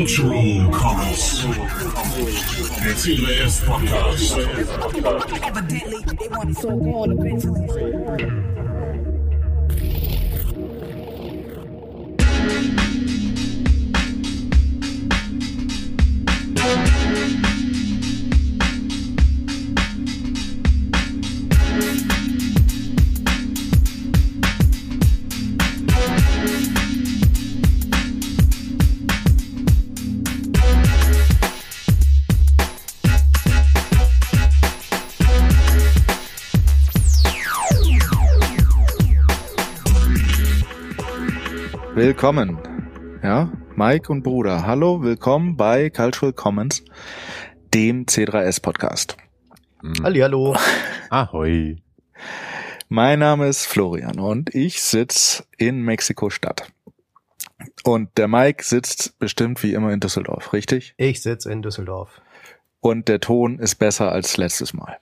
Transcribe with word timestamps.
Cultural 0.00 0.64
Commons. 0.70 1.44
Der 2.82 2.96
CBS 2.96 3.60
Podcast. 3.60 4.38
Evidently, 5.44 6.00
they 6.16 6.28
want 6.30 6.56
it 6.56 8.59
Willkommen. 42.20 42.58
Ja, 43.22 43.50
Mike 43.76 44.12
und 44.12 44.22
Bruder. 44.22 44.66
Hallo, 44.66 45.02
willkommen 45.02 45.56
bei 45.56 45.88
Cultural 45.88 46.34
Commons, 46.34 46.84
dem 47.72 48.04
C3S 48.04 48.60
Podcast. 48.60 49.16
Hallihallo. 50.02 50.54
Ahoi. 51.08 51.76
Mein 52.90 53.20
Name 53.20 53.48
ist 53.48 53.64
Florian 53.64 54.18
und 54.18 54.54
ich 54.54 54.82
sitze 54.82 55.44
in 55.56 55.80
Mexiko-Stadt. 55.80 56.70
Und 57.84 58.10
der 58.18 58.28
Mike 58.28 58.64
sitzt 58.64 59.18
bestimmt 59.18 59.62
wie 59.62 59.72
immer 59.72 59.90
in 59.90 60.00
Düsseldorf, 60.00 60.52
richtig? 60.52 60.92
Ich 60.98 61.22
sitze 61.22 61.50
in 61.50 61.62
Düsseldorf. 61.62 62.20
Und 62.80 63.08
der 63.08 63.20
Ton 63.20 63.58
ist 63.58 63.76
besser 63.76 64.12
als 64.12 64.36
letztes 64.36 64.74
Mal. 64.74 64.98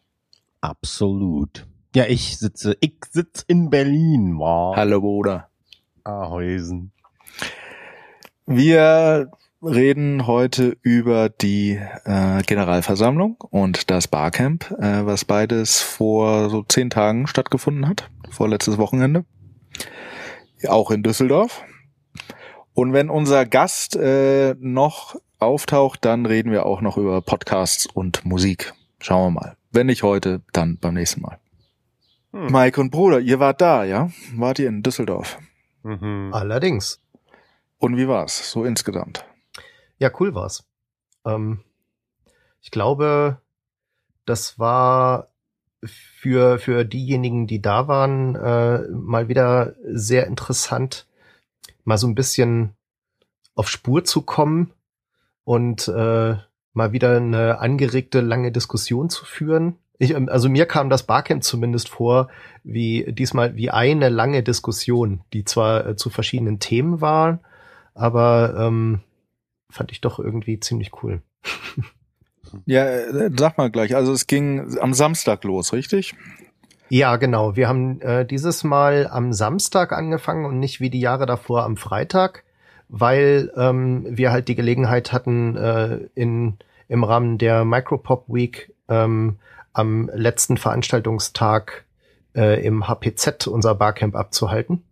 Absolut. 0.60 1.66
Ja, 1.96 2.04
ich 2.06 2.38
sitze, 2.38 2.76
ich 2.78 2.94
sitze 3.10 3.42
in 3.48 3.70
Berlin, 3.70 4.38
wow. 4.38 4.76
Hallo, 4.76 5.00
Bruder. 5.00 5.48
Ahäusen. 6.04 6.92
Wir 8.50 9.30
reden 9.62 10.26
heute 10.26 10.78
über 10.80 11.28
die 11.28 11.78
äh, 12.04 12.42
Generalversammlung 12.44 13.36
und 13.50 13.90
das 13.90 14.08
Barcamp, 14.08 14.70
äh, 14.80 15.04
was 15.04 15.26
beides 15.26 15.82
vor 15.82 16.48
so 16.48 16.62
zehn 16.62 16.88
Tagen 16.88 17.26
stattgefunden 17.26 17.86
hat, 17.86 18.08
vorletztes 18.30 18.78
Wochenende. 18.78 19.26
Auch 20.66 20.90
in 20.90 21.02
Düsseldorf. 21.02 21.62
Und 22.72 22.94
wenn 22.94 23.10
unser 23.10 23.44
Gast 23.44 23.96
äh, 23.96 24.54
noch 24.58 25.16
auftaucht, 25.38 26.06
dann 26.06 26.24
reden 26.24 26.50
wir 26.50 26.64
auch 26.64 26.80
noch 26.80 26.96
über 26.96 27.20
Podcasts 27.20 27.84
und 27.84 28.24
Musik. 28.24 28.72
Schauen 28.98 29.34
wir 29.34 29.40
mal. 29.40 29.56
Wenn 29.72 29.88
nicht 29.88 30.02
heute, 30.02 30.40
dann 30.54 30.78
beim 30.78 30.94
nächsten 30.94 31.20
Mal. 31.20 31.38
Hm. 32.32 32.50
Mike 32.50 32.80
und 32.80 32.92
Bruder, 32.92 33.20
ihr 33.20 33.40
wart 33.40 33.60
da, 33.60 33.84
ja? 33.84 34.08
Wart 34.34 34.58
ihr 34.58 34.68
in 34.68 34.82
Düsseldorf? 34.82 35.38
Mhm. 35.82 36.30
Allerdings. 36.32 36.98
Und 37.78 37.96
wie 37.96 38.08
war's 38.08 38.50
so 38.50 38.64
insgesamt? 38.64 39.24
Ja, 39.98 40.10
cool 40.18 40.34
war's. 40.34 40.64
Ähm, 41.24 41.60
ich 42.60 42.70
glaube, 42.70 43.40
das 44.24 44.58
war 44.58 45.28
für, 45.84 46.58
für 46.58 46.84
diejenigen, 46.84 47.46
die 47.46 47.62
da 47.62 47.88
waren, 47.88 48.34
äh, 48.34 48.88
mal 48.88 49.28
wieder 49.28 49.74
sehr 49.84 50.26
interessant, 50.26 51.06
mal 51.84 51.98
so 51.98 52.08
ein 52.08 52.14
bisschen 52.14 52.74
auf 53.54 53.68
Spur 53.68 54.04
zu 54.04 54.22
kommen 54.22 54.72
und 55.44 55.88
äh, 55.88 56.36
mal 56.72 56.92
wieder 56.92 57.16
eine 57.16 57.58
angeregte, 57.58 58.20
lange 58.20 58.52
Diskussion 58.52 59.08
zu 59.08 59.24
führen. 59.24 59.78
Ich, 59.98 60.10
ähm, 60.10 60.28
also 60.28 60.48
mir 60.48 60.66
kam 60.66 60.90
das 60.90 61.04
Barcamp 61.04 61.42
zumindest 61.42 61.88
vor, 61.88 62.28
wie 62.64 63.12
diesmal 63.12 63.56
wie 63.56 63.70
eine 63.70 64.08
lange 64.08 64.42
Diskussion, 64.42 65.22
die 65.32 65.44
zwar 65.44 65.86
äh, 65.86 65.96
zu 65.96 66.10
verschiedenen 66.10 66.58
Themen 66.58 67.00
war, 67.00 67.40
aber 67.98 68.54
ähm, 68.58 69.00
fand 69.70 69.92
ich 69.92 70.00
doch 70.00 70.18
irgendwie 70.18 70.60
ziemlich 70.60 71.02
cool. 71.02 71.22
Ja, 72.64 72.86
äh, 72.86 73.30
sag 73.36 73.58
mal 73.58 73.70
gleich. 73.70 73.94
Also 73.94 74.12
es 74.12 74.26
ging 74.26 74.78
am 74.80 74.94
Samstag 74.94 75.44
los, 75.44 75.72
richtig? 75.74 76.14
Ja, 76.88 77.16
genau. 77.16 77.56
Wir 77.56 77.68
haben 77.68 78.00
äh, 78.00 78.24
dieses 78.24 78.64
Mal 78.64 79.06
am 79.06 79.32
Samstag 79.32 79.92
angefangen 79.92 80.46
und 80.46 80.58
nicht 80.58 80.80
wie 80.80 80.90
die 80.90 81.00
Jahre 81.00 81.26
davor 81.26 81.64
am 81.64 81.76
Freitag, 81.76 82.44
weil 82.88 83.52
ähm, 83.56 84.06
wir 84.08 84.32
halt 84.32 84.48
die 84.48 84.54
Gelegenheit 84.54 85.12
hatten, 85.12 85.56
äh, 85.56 85.98
in, 86.14 86.56
im 86.88 87.04
Rahmen 87.04 87.36
der 87.36 87.64
Micropop 87.64 88.24
Week 88.28 88.72
ähm, 88.88 89.36
am 89.74 90.10
letzten 90.14 90.56
Veranstaltungstag 90.56 91.84
äh, 92.34 92.64
im 92.64 92.88
HPZ 92.88 93.46
unser 93.46 93.74
Barcamp 93.74 94.16
abzuhalten, 94.16 94.82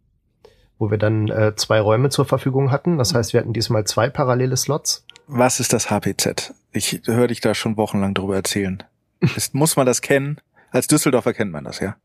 wo 0.78 0.90
wir 0.90 0.98
dann 0.98 1.28
äh, 1.28 1.54
zwei 1.56 1.80
Räume 1.80 2.10
zur 2.10 2.24
Verfügung 2.24 2.70
hatten. 2.70 2.98
Das 2.98 3.14
heißt, 3.14 3.32
wir 3.32 3.40
hatten 3.40 3.52
diesmal 3.52 3.84
zwei 3.84 4.10
parallele 4.10 4.56
Slots. 4.56 5.04
Was 5.26 5.60
ist 5.60 5.72
das 5.72 5.90
HPZ? 5.90 6.54
Ich 6.72 7.02
höre 7.06 7.28
dich 7.28 7.40
da 7.40 7.54
schon 7.54 7.76
wochenlang 7.76 8.14
drüber 8.14 8.36
erzählen. 8.36 8.82
Ist, 9.36 9.54
muss 9.54 9.76
man 9.76 9.86
das 9.86 10.02
kennen? 10.02 10.38
Als 10.70 10.86
Düsseldorfer 10.86 11.32
kennt 11.32 11.50
man 11.50 11.64
das, 11.64 11.80
ja? 11.80 11.96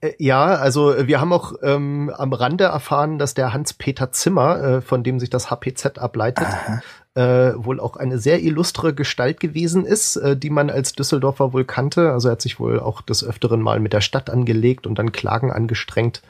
Äh, 0.00 0.12
Ja, 0.18 0.46
also 0.46 0.94
äh, 0.94 1.06
wir 1.06 1.20
haben 1.20 1.32
auch 1.32 1.52
ähm, 1.62 2.10
am 2.16 2.32
Rande 2.32 2.64
erfahren, 2.64 3.18
dass 3.18 3.34
der 3.34 3.52
Hans-Peter 3.52 4.10
Zimmer, 4.12 4.62
äh, 4.62 4.80
von 4.80 5.04
dem 5.04 5.20
sich 5.20 5.28
das 5.30 5.50
HPZ 5.50 5.98
ableitet, 5.98 6.46
Aha. 6.46 6.80
äh, 7.14 7.52
wohl 7.56 7.80
auch 7.80 7.96
eine 7.96 8.18
sehr 8.18 8.42
illustre 8.42 8.94
Gestalt 8.94 9.40
gewesen 9.40 9.84
ist, 9.84 10.16
äh, 10.16 10.36
die 10.36 10.50
man 10.50 10.70
als 10.70 10.94
Düsseldorfer 10.94 11.52
wohl 11.52 11.66
kannte. 11.66 12.12
Also 12.12 12.28
er 12.28 12.32
hat 12.32 12.42
sich 12.42 12.58
wohl 12.58 12.80
auch 12.80 13.02
des 13.02 13.22
Öfteren 13.22 13.60
mal 13.60 13.78
mit 13.78 13.92
der 13.92 14.00
Stadt 14.00 14.30
angelegt 14.30 14.86
und 14.86 14.98
dann 14.98 15.12
Klagen 15.12 15.52
angestrengt. 15.52 16.22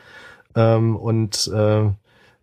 Ähm, 0.55 0.97
und 0.97 1.51
äh, 1.55 1.91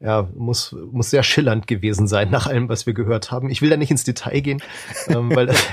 ja, 0.01 0.27
muss, 0.35 0.75
muss 0.91 1.09
sehr 1.09 1.23
schillernd 1.23 1.67
gewesen 1.67 2.07
sein 2.07 2.29
nach 2.29 2.47
allem, 2.47 2.69
was 2.69 2.85
wir 2.85 2.93
gehört 2.93 3.31
haben. 3.31 3.49
Ich 3.49 3.61
will 3.61 3.69
da 3.69 3.77
nicht 3.77 3.91
ins 3.91 4.03
Detail 4.03 4.41
gehen, 4.41 4.61
ähm, 5.07 5.33
weil 5.33 5.47
das 5.47 5.65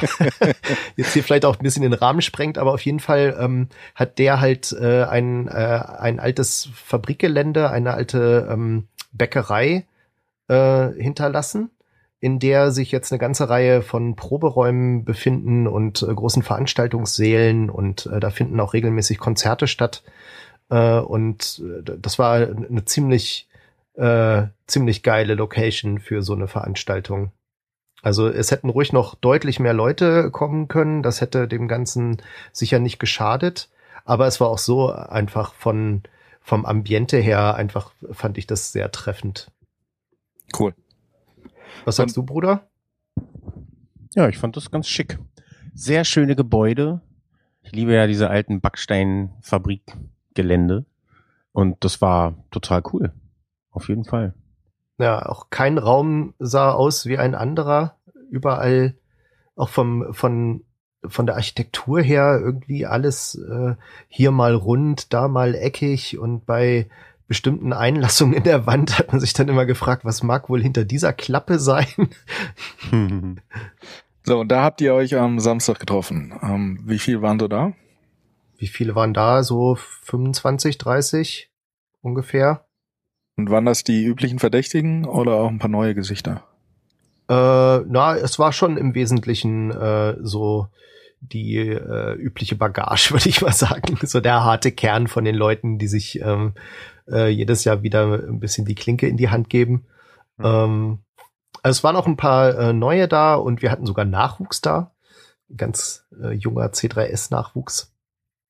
jetzt 0.97 1.13
hier 1.13 1.25
vielleicht 1.25 1.45
auch 1.45 1.59
ein 1.59 1.63
bisschen 1.63 1.83
den 1.83 1.93
Rahmen 1.93 2.23
sprengt, 2.23 2.57
aber 2.57 2.73
auf 2.73 2.83
jeden 2.83 3.01
Fall 3.01 3.37
ähm, 3.39 3.69
hat 3.95 4.19
der 4.19 4.41
halt 4.41 4.73
äh, 4.73 5.05
ein, 5.05 5.49
äh, 5.49 5.51
ein 5.99 6.21
altes 6.21 6.69
Fabrikgelände, 6.75 7.71
eine 7.71 7.95
alte 7.95 8.49
ähm, 8.51 8.87
Bäckerei 9.13 9.87
äh, 10.49 10.89
hinterlassen, 10.93 11.71
in 12.21 12.39
der 12.39 12.71
sich 12.71 12.93
jetzt 12.93 13.13
eine 13.13 13.19
ganze 13.19 13.49
Reihe 13.49 13.83
von 13.83 14.15
Proberäumen 14.15 15.05
befinden 15.05 15.67
und 15.67 16.03
äh, 16.03 16.15
großen 16.15 16.43
Veranstaltungssälen 16.43 17.69
und 17.69 18.07
äh, 18.07 18.21
da 18.21 18.31
finden 18.31 18.61
auch 18.61 18.73
regelmäßig 18.73 19.19
Konzerte 19.19 19.67
statt. 19.67 20.05
Äh, 20.73 21.01
und 21.01 21.63
äh, 21.63 21.99
das 21.99 22.19
war 22.19 22.37
eine 22.37 22.85
ziemlich 22.87 23.47
äh, 23.95 24.45
ziemlich 24.67 25.03
geile 25.03 25.35
Location 25.35 25.99
für 25.99 26.23
so 26.23 26.33
eine 26.33 26.49
Veranstaltung. 26.49 27.31
Also 28.01 28.27
es 28.27 28.51
hätten 28.51 28.71
ruhig 28.71 28.93
noch 28.93 29.15
deutlich 29.15 29.61
mehr 29.61 29.75
Leute 29.75 30.31
kommen 30.31 30.67
können. 30.69 31.03
Das 31.03 31.21
hätte 31.21 31.47
dem 31.47 31.69
Ganzen 31.69 32.17
sicher 32.53 32.79
nicht 32.79 32.99
geschadet. 32.99 33.69
Aber 34.05 34.27
es 34.27 34.41
war 34.41 34.49
auch 34.49 34.59
so 34.59 34.91
einfach 34.91 35.53
von 35.55 36.03
vom 36.41 36.67
Ambiente 36.67 37.19
her 37.19 37.55
einfach 37.55 37.93
fand 38.11 38.37
ich 38.37 38.49
das 38.49 38.73
sehr 38.73 38.91
treffend. 38.91 39.53
Cool. 40.59 40.75
Was 41.85 41.97
sagst 41.97 42.17
du, 42.17 42.25
Bruder? 42.25 42.67
Ja, 44.15 44.29
ich 44.29 44.39
fand 44.39 44.57
das 44.57 44.73
ganz 44.73 44.89
schick. 44.89 45.19
Sehr 45.75 46.05
schöne 46.05 46.35
Gebäude. 46.35 47.01
Ich 47.63 47.71
liebe 47.71 47.95
ja 47.95 48.09
diese 48.09 48.29
alten 48.29 48.61
Backsteinfabrikgelände. 50.33 50.85
Und 51.53 51.85
das 51.85 52.01
war 52.01 52.35
total 52.51 52.83
cool. 52.93 53.13
Auf 53.71 53.89
jeden 53.89 54.05
Fall. 54.05 54.35
Ja, 54.99 55.27
auch 55.27 55.51
kein 55.51 55.79
Raum 55.79 56.35
sah 56.39 56.73
aus 56.73 57.07
wie 57.07 57.19
ein 57.19 57.35
anderer. 57.35 57.97
Überall 58.31 58.95
auch 59.57 59.69
vom 59.69 60.13
von 60.13 60.65
von 61.05 61.27
der 61.27 61.35
Architektur 61.35 62.01
her 62.01 62.39
irgendwie 62.41 62.87
alles 62.87 63.35
äh, 63.35 63.75
hier 64.07 64.31
mal 64.31 64.55
rund, 64.55 65.13
da 65.13 65.27
mal 65.27 65.57
eckig 65.57 66.17
und 66.17 66.47
bei 66.47 66.89
bestimmten 67.27 67.73
Einlassungen 67.73 68.35
in 68.35 68.45
der 68.45 68.67
Wand 68.67 68.99
hat 68.99 69.11
man 69.11 69.21
sich 69.21 69.33
dann 69.33 69.49
immer 69.49 69.67
gefragt, 69.67 70.05
was 70.05 70.23
mag 70.23 70.49
wohl 70.49 70.63
hinter 70.63 70.85
dieser 70.85 71.13
Klappe 71.13 71.59
sein? 71.59 71.87
So, 74.25 74.39
und 74.39 74.53
da 74.53 74.63
habt 74.63 74.81
ihr 74.81 74.95
euch 74.95 75.17
am 75.17 75.41
Samstag 75.41 75.81
getroffen. 75.81 76.33
Ähm, 76.43 76.79
wie 76.85 77.01
viel 77.01 77.23
waren 77.23 77.41
so 77.41 77.49
da? 77.49 77.73
Wie 78.63 78.69
viele 78.69 78.95
waren 78.95 79.13
da? 79.13 79.43
So 79.43 79.75
25, 79.75 80.79
30 80.79 81.51
ungefähr? 82.01 82.65
Und 83.37 83.51
waren 83.51 83.65
das 83.65 83.83
die 83.83 84.05
üblichen 84.05 84.39
Verdächtigen 84.39 85.05
oder 85.05 85.33
auch 85.35 85.49
ein 85.49 85.59
paar 85.59 85.69
neue 85.69 85.97
Gesichter? 85.97 86.45
Äh, 87.29 87.35
na, 87.35 88.15
es 88.17 88.39
war 88.39 88.53
schon 88.53 88.77
im 88.77 88.95
Wesentlichen 88.95 89.73
äh, 89.73 90.17
so 90.21 90.69
die 91.21 91.57
äh, 91.57 92.15
übliche 92.15 92.55
Bagage, 92.55 93.11
würde 93.11 93.29
ich 93.29 93.43
mal 93.43 93.53
sagen. 93.53 93.99
So 94.03 94.21
der 94.21 94.45
harte 94.45 94.71
Kern 94.71 95.09
von 95.09 95.25
den 95.25 95.35
Leuten, 95.35 95.79
die 95.79 95.89
sich 95.89 96.21
ähm, 96.21 96.55
äh, 97.11 97.31
jedes 97.31 97.65
Jahr 97.65 97.83
wieder 97.83 98.15
ein 98.15 98.39
bisschen 98.39 98.65
die 98.65 98.77
Klinke 98.77 99.09
in 99.09 99.17
die 99.17 99.31
Hand 99.31 99.51
geben. 99.51 99.87
Mhm. 100.37 100.45
Ähm, 100.45 100.99
Also 101.65 101.79
es 101.79 101.85
waren 101.85 101.97
auch 101.97 102.07
ein 102.07 102.17
paar 102.17 102.57
äh, 102.57 102.73
neue 102.73 103.09
da 103.09 103.35
und 103.35 103.61
wir 103.61 103.73
hatten 103.73 103.87
sogar 103.87 104.05
Nachwuchs 104.05 104.61
da. 104.61 104.93
Ganz 105.57 106.07
äh, 106.23 106.33
junger 106.33 106.67
C3S-Nachwuchs, 106.67 107.92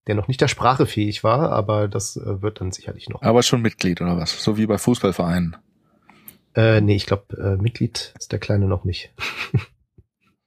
der 0.07 0.15
noch 0.15 0.29
nicht 0.29 0.41
der 0.41 0.49
Sprache 0.49 0.87
fähig 0.87 1.23
war, 1.23 1.51
aber 1.51 1.89
das 1.89 2.17
äh, 2.17 2.43
wird 2.43 2.61
dann 2.61 2.73
sicherlich 2.73 3.09
noch. 3.09 3.23
Aber 3.23 3.43
schon 3.43 3.63
Mitglied 3.63 4.01
oder 4.01 4.17
was? 4.17 4.43
So 4.43 4.57
wie 4.57 4.67
bei 4.67 4.79
Fußballvereinen. 4.79 5.57
Äh, 6.55 6.81
nee, 6.81 6.97
ich 6.97 7.07
glaube, 7.07 7.37
äh, 7.37 7.63
Mitglied 7.63 8.15
ist 8.19 8.33
der 8.33 8.39
Kleine 8.39 8.67
noch 8.67 8.85
nicht. 8.85 9.13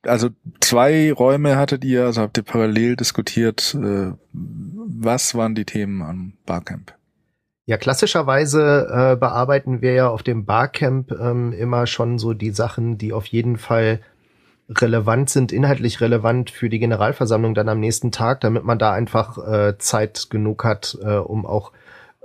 Also 0.07 0.29
zwei 0.59 1.11
Räume 1.11 1.57
hattet 1.57 1.83
ihr, 1.83 2.05
also 2.05 2.21
habt 2.21 2.37
ihr 2.37 2.43
parallel 2.43 2.95
diskutiert. 2.95 3.75
Äh, 3.75 4.11
was 4.31 5.35
waren 5.35 5.55
die 5.55 5.65
Themen 5.65 6.01
am 6.01 6.33
Barcamp? 6.45 6.93
Ja, 7.65 7.77
klassischerweise 7.77 8.87
äh, 8.91 9.15
bearbeiten 9.15 9.81
wir 9.81 9.93
ja 9.93 10.09
auf 10.09 10.21
dem 10.21 10.45
Barcamp 10.45 11.11
ähm, 11.11 11.51
immer 11.53 11.87
schon 11.87 12.19
so 12.19 12.33
die 12.33 12.51
Sachen, 12.51 12.99
die 12.99 13.11
auf 13.11 13.25
jeden 13.25 13.57
Fall 13.57 14.01
relevant 14.69 15.29
sind, 15.29 15.51
inhaltlich 15.51 16.01
relevant 16.01 16.49
für 16.49 16.69
die 16.69 16.79
Generalversammlung 16.79 17.53
dann 17.53 17.69
am 17.69 17.79
nächsten 17.79 18.11
Tag, 18.11 18.41
damit 18.41 18.63
man 18.63 18.79
da 18.79 18.93
einfach 18.93 19.37
äh, 19.37 19.77
Zeit 19.77 20.27
genug 20.29 20.63
hat, 20.63 20.97
äh, 21.03 21.15
um 21.15 21.45
auch 21.45 21.71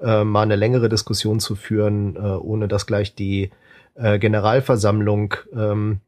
äh, 0.01 0.25
mal 0.25 0.43
eine 0.43 0.57
längere 0.57 0.89
Diskussion 0.89 1.41
zu 1.41 1.55
führen, 1.55 2.17
äh, 2.17 2.21
ohne 2.21 2.69
dass 2.69 2.87
gleich 2.87 3.15
die 3.15 3.51
äh, 3.95 4.19
Generalversammlung 4.19 5.35
ähm, 5.55 6.01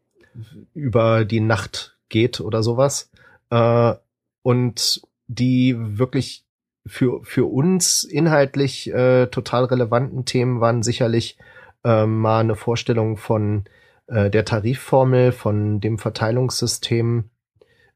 über 0.74 1.24
die 1.24 1.40
Nacht 1.40 1.98
geht 2.08 2.40
oder 2.40 2.62
sowas. 2.62 3.10
Äh, 3.50 3.94
und 4.42 5.02
die 5.28 5.76
wirklich 5.78 6.44
für, 6.86 7.22
für 7.24 7.46
uns 7.46 8.04
inhaltlich 8.04 8.92
äh, 8.92 9.26
total 9.26 9.64
relevanten 9.64 10.24
Themen 10.24 10.60
waren 10.60 10.82
sicherlich 10.82 11.38
äh, 11.84 12.06
mal 12.06 12.40
eine 12.40 12.56
Vorstellung 12.56 13.16
von 13.16 13.64
äh, 14.06 14.30
der 14.30 14.44
Tarifformel, 14.44 15.32
von 15.32 15.80
dem 15.80 15.98
Verteilungssystem. 15.98 17.30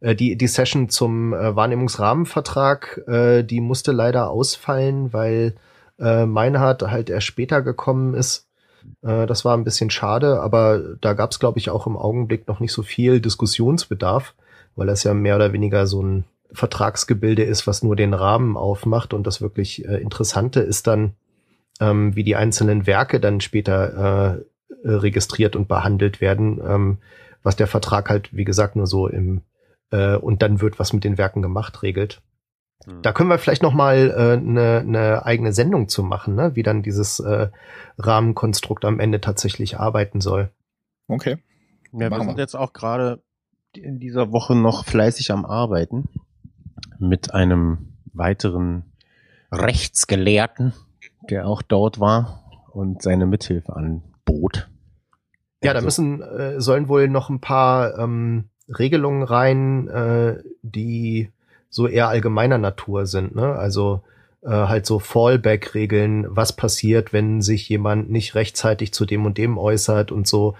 Äh, 0.00 0.14
die, 0.14 0.36
die 0.36 0.46
Session 0.46 0.88
zum 0.88 1.32
äh, 1.32 1.56
Wahrnehmungsrahmenvertrag, 1.56 3.02
die 3.44 3.60
musste 3.60 3.92
leider 3.92 4.30
ausfallen, 4.30 5.12
weil 5.12 5.54
äh, 5.98 6.26
Meinhard 6.26 6.82
halt 6.82 7.10
erst 7.10 7.26
später 7.26 7.62
gekommen 7.62 8.14
ist. 8.14 8.44
Das 9.02 9.44
war 9.44 9.56
ein 9.56 9.64
bisschen 9.64 9.90
schade, 9.90 10.40
aber 10.40 10.80
da 11.00 11.14
gab 11.14 11.32
es, 11.32 11.40
glaube 11.40 11.58
ich, 11.58 11.70
auch 11.70 11.88
im 11.88 11.96
Augenblick 11.96 12.46
noch 12.46 12.60
nicht 12.60 12.72
so 12.72 12.84
viel 12.84 13.20
Diskussionsbedarf, 13.20 14.34
weil 14.76 14.86
das 14.86 15.02
ja 15.02 15.12
mehr 15.12 15.34
oder 15.34 15.52
weniger 15.52 15.88
so 15.88 16.00
ein 16.00 16.24
Vertragsgebilde 16.52 17.42
ist, 17.42 17.66
was 17.66 17.82
nur 17.82 17.96
den 17.96 18.14
Rahmen 18.14 18.56
aufmacht. 18.56 19.12
Und 19.12 19.26
das 19.26 19.40
wirklich 19.40 19.84
Interessante 19.84 20.60
ist 20.60 20.86
dann, 20.86 21.14
ähm, 21.80 22.14
wie 22.14 22.22
die 22.22 22.36
einzelnen 22.36 22.86
Werke 22.86 23.18
dann 23.18 23.40
später 23.40 24.36
äh, 24.38 24.44
registriert 24.82 25.56
und 25.56 25.68
behandelt 25.68 26.20
werden, 26.20 26.60
ähm, 26.66 26.98
was 27.42 27.56
der 27.56 27.66
Vertrag 27.66 28.10
halt, 28.10 28.34
wie 28.34 28.44
gesagt, 28.44 28.76
nur 28.76 28.86
so 28.86 29.06
im 29.06 29.42
äh, 29.90 30.16
und 30.16 30.42
dann 30.42 30.60
wird 30.60 30.78
was 30.78 30.92
mit 30.92 31.04
den 31.04 31.18
Werken 31.18 31.42
gemacht 31.42 31.82
regelt. 31.82 32.22
Hm. 32.84 33.02
Da 33.02 33.12
können 33.12 33.30
wir 33.30 33.38
vielleicht 33.38 33.62
noch 33.62 33.72
mal 33.72 34.12
eine 34.12 34.32
äh, 34.32 34.36
ne, 34.36 34.84
ne 34.84 35.24
eigene 35.24 35.52
Sendung 35.52 35.88
zu 35.88 36.02
machen, 36.02 36.34
ne? 36.34 36.54
wie 36.54 36.62
dann 36.62 36.82
dieses 36.82 37.20
äh, 37.20 37.48
Rahmenkonstrukt 37.98 38.84
am 38.84 39.00
Ende 39.00 39.20
tatsächlich 39.20 39.78
arbeiten 39.78 40.20
soll. 40.20 40.50
Okay. 41.08 41.38
Ja, 41.92 42.10
wir 42.10 42.18
sind 42.18 42.36
wir. 42.36 42.42
jetzt 42.42 42.56
auch 42.56 42.72
gerade 42.72 43.22
in 43.74 43.98
dieser 43.98 44.32
Woche 44.32 44.54
noch 44.54 44.84
fleißig 44.84 45.30
am 45.30 45.44
Arbeiten 45.44 46.08
mit 46.98 47.32
einem 47.32 47.98
weiteren 48.12 48.84
Rechtsgelehrten, 49.52 50.72
der 51.30 51.46
auch 51.46 51.62
dort 51.62 52.00
war 52.00 52.44
und 52.72 53.02
seine 53.02 53.26
Mithilfe 53.26 53.74
anbot. 54.26 54.68
Ja, 55.62 55.72
da 55.72 55.78
Also, 55.78 55.86
müssen 55.86 56.22
äh, 56.22 56.60
sollen 56.60 56.88
wohl 56.88 57.08
noch 57.08 57.30
ein 57.30 57.40
paar 57.40 57.98
ähm, 57.98 58.44
Regelungen 58.68 59.22
rein, 59.22 59.88
äh, 59.88 60.42
die 60.62 61.30
so 61.70 61.88
eher 61.88 62.08
allgemeiner 62.08 62.58
Natur 62.58 63.06
sind. 63.06 63.34
Ne? 63.34 63.54
Also 63.54 64.02
äh, 64.42 64.50
halt 64.50 64.86
so 64.86 64.98
Fallback-Regeln, 64.98 66.26
was 66.28 66.54
passiert, 66.54 67.12
wenn 67.12 67.42
sich 67.42 67.68
jemand 67.68 68.10
nicht 68.10 68.34
rechtzeitig 68.34 68.92
zu 68.92 69.04
dem 69.06 69.24
und 69.26 69.38
dem 69.38 69.58
äußert 69.58 70.12
und 70.12 70.26
so. 70.26 70.54